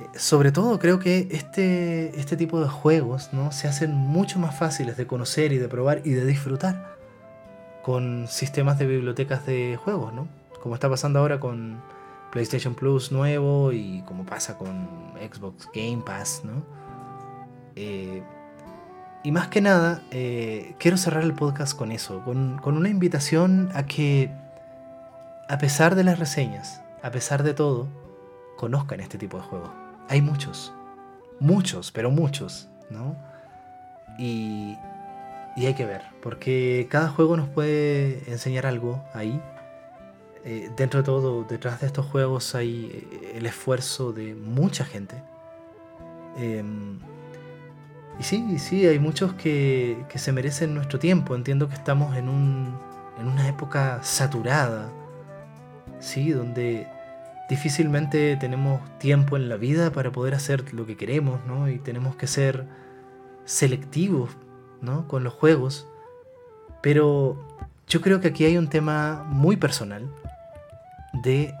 Eh, 0.00 0.18
sobre 0.18 0.50
todo 0.50 0.80
creo 0.80 0.98
que 0.98 1.28
este, 1.30 2.18
este 2.18 2.36
tipo 2.36 2.60
de 2.60 2.68
juegos 2.68 3.30
¿no? 3.32 3.50
se 3.52 3.68
hacen 3.68 3.94
mucho 3.94 4.38
más 4.40 4.58
fáciles 4.58 4.96
de 4.96 5.06
conocer 5.06 5.52
y 5.52 5.58
de 5.58 5.68
probar 5.68 6.02
y 6.04 6.10
de 6.10 6.26
disfrutar 6.26 6.96
con 7.82 8.26
sistemas 8.26 8.78
de 8.78 8.86
bibliotecas 8.86 9.46
de 9.46 9.78
juegos, 9.82 10.12
¿no? 10.12 10.26
Como 10.62 10.74
está 10.74 10.90
pasando 10.90 11.20
ahora 11.20 11.38
con 11.38 11.80
PlayStation 12.32 12.74
Plus 12.74 13.12
nuevo 13.12 13.70
y 13.70 14.02
como 14.02 14.26
pasa 14.26 14.58
con 14.58 14.88
Xbox 15.32 15.68
Game 15.72 16.02
Pass, 16.04 16.42
¿no? 16.44 16.64
Eh, 17.76 18.22
y 19.26 19.32
más 19.32 19.48
que 19.48 19.60
nada, 19.60 20.04
eh, 20.12 20.76
quiero 20.78 20.96
cerrar 20.96 21.24
el 21.24 21.34
podcast 21.34 21.76
con 21.76 21.90
eso, 21.90 22.22
con, 22.22 22.58
con 22.58 22.76
una 22.76 22.88
invitación 22.88 23.70
a 23.74 23.84
que, 23.84 24.30
a 25.48 25.58
pesar 25.58 25.96
de 25.96 26.04
las 26.04 26.20
reseñas, 26.20 26.80
a 27.02 27.10
pesar 27.10 27.42
de 27.42 27.52
todo, 27.52 27.88
conozcan 28.56 29.00
este 29.00 29.18
tipo 29.18 29.38
de 29.38 29.42
juegos. 29.42 29.70
Hay 30.08 30.22
muchos, 30.22 30.72
muchos, 31.40 31.90
pero 31.90 32.12
muchos, 32.12 32.68
¿no? 32.88 33.16
Y, 34.16 34.76
y 35.56 35.66
hay 35.66 35.74
que 35.74 35.86
ver, 35.86 36.02
porque 36.22 36.86
cada 36.88 37.08
juego 37.08 37.36
nos 37.36 37.48
puede 37.48 38.30
enseñar 38.30 38.64
algo 38.64 39.02
ahí. 39.12 39.42
Eh, 40.44 40.70
dentro 40.76 41.00
de 41.00 41.04
todo, 41.04 41.42
detrás 41.42 41.80
de 41.80 41.88
estos 41.88 42.06
juegos 42.06 42.54
hay 42.54 42.92
eh, 42.92 43.32
el 43.38 43.46
esfuerzo 43.46 44.12
de 44.12 44.36
mucha 44.36 44.84
gente. 44.84 45.20
Em, 46.36 47.00
y 48.18 48.22
sí, 48.22 48.58
sí, 48.58 48.86
hay 48.86 48.98
muchos 48.98 49.34
que, 49.34 50.04
que, 50.08 50.18
se 50.18 50.32
merecen 50.32 50.74
nuestro 50.74 50.98
tiempo. 50.98 51.34
Entiendo 51.34 51.68
que 51.68 51.74
estamos 51.74 52.16
en, 52.16 52.28
un, 52.28 52.78
en 53.20 53.28
una 53.28 53.46
época 53.48 54.02
saturada, 54.02 54.88
¿sí? 56.00 56.30
Donde 56.30 56.86
difícilmente 57.50 58.36
tenemos 58.36 58.80
tiempo 58.98 59.36
en 59.36 59.48
la 59.48 59.56
vida 59.56 59.92
para 59.92 60.12
poder 60.12 60.34
hacer 60.34 60.72
lo 60.72 60.86
que 60.86 60.96
queremos, 60.96 61.40
¿no? 61.46 61.68
Y 61.68 61.78
tenemos 61.78 62.16
que 62.16 62.26
ser 62.26 62.66
selectivos, 63.44 64.30
¿no? 64.80 65.06
Con 65.08 65.22
los 65.22 65.34
juegos. 65.34 65.86
Pero 66.82 67.44
yo 67.86 68.00
creo 68.00 68.20
que 68.20 68.28
aquí 68.28 68.44
hay 68.46 68.56
un 68.56 68.68
tema 68.68 69.24
muy 69.28 69.56
personal 69.56 70.08
de 71.12 71.54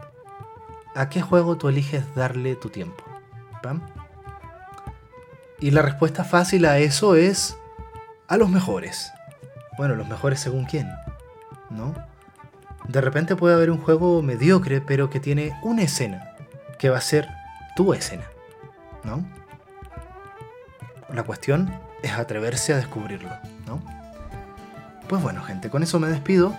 a 0.94 1.10
qué 1.10 1.20
juego 1.20 1.56
tú 1.56 1.68
eliges 1.68 2.02
darle 2.14 2.56
tu 2.56 2.70
tiempo. 2.70 3.04
¿Pam? 3.62 3.82
Y 5.58 5.70
la 5.70 5.82
respuesta 5.82 6.24
fácil 6.24 6.66
a 6.66 6.78
eso 6.78 7.14
es 7.14 7.56
a 8.28 8.36
los 8.36 8.50
mejores. 8.50 9.12
Bueno, 9.78 9.94
los 9.94 10.08
mejores 10.08 10.40
según 10.40 10.64
quién, 10.64 10.90
¿no? 11.70 11.94
De 12.88 13.00
repente 13.00 13.36
puede 13.36 13.54
haber 13.54 13.70
un 13.70 13.78
juego 13.78 14.22
mediocre, 14.22 14.80
pero 14.80 15.10
que 15.10 15.20
tiene 15.20 15.58
una 15.62 15.82
escena, 15.82 16.34
que 16.78 16.88
va 16.88 16.98
a 16.98 17.02
ser 17.02 17.28
tu 17.74 17.92
escena, 17.92 18.24
¿no? 19.02 19.24
La 21.12 21.22
cuestión 21.22 21.72
es 22.02 22.12
atreverse 22.12 22.74
a 22.74 22.76
descubrirlo, 22.76 23.30
¿no? 23.66 23.82
Pues 25.08 25.22
bueno, 25.22 25.42
gente, 25.42 25.70
con 25.70 25.82
eso 25.82 25.98
me 25.98 26.08
despido. 26.08 26.56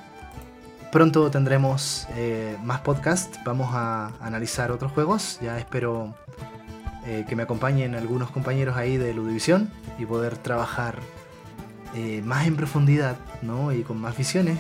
Pronto 0.92 1.30
tendremos 1.30 2.08
eh, 2.16 2.58
más 2.64 2.82
podcast, 2.82 3.36
vamos 3.46 3.70
a 3.74 4.12
analizar 4.22 4.72
otros 4.72 4.92
juegos, 4.94 5.38
ya 5.42 5.58
espero 5.58 6.16
eh, 7.08 7.26
que 7.28 7.36
me 7.36 7.44
acompañen 7.44 7.96
algunos 7.96 8.32
compañeros 8.32 8.76
ahí 8.76 8.98
de 8.98 9.14
Ludivisión 9.14 9.72
y 9.98 10.06
poder 10.06 10.38
trabajar 10.38 11.00
eh, 11.96 12.22
más 12.24 12.46
en 12.48 12.56
profundidad 12.56 13.18
¿no? 13.42 13.72
y 13.72 13.84
con 13.84 14.00
más 14.00 14.18
visiones 14.18 14.58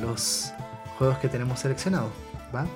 los 0.00 0.52
juegos 0.98 1.18
que 1.18 1.28
tenemos 1.28 1.60
seleccionados. 1.60 2.12
¿va? 2.54 2.66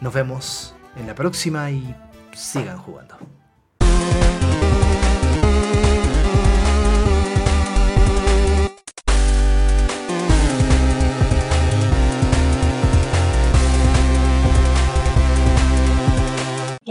Nos 0.00 0.12
vemos 0.12 0.74
en 0.96 1.06
la 1.06 1.14
próxima 1.14 1.70
y 1.70 1.94
sigan 2.32 2.78
jugando. 2.78 3.16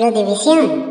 La. 0.02 0.91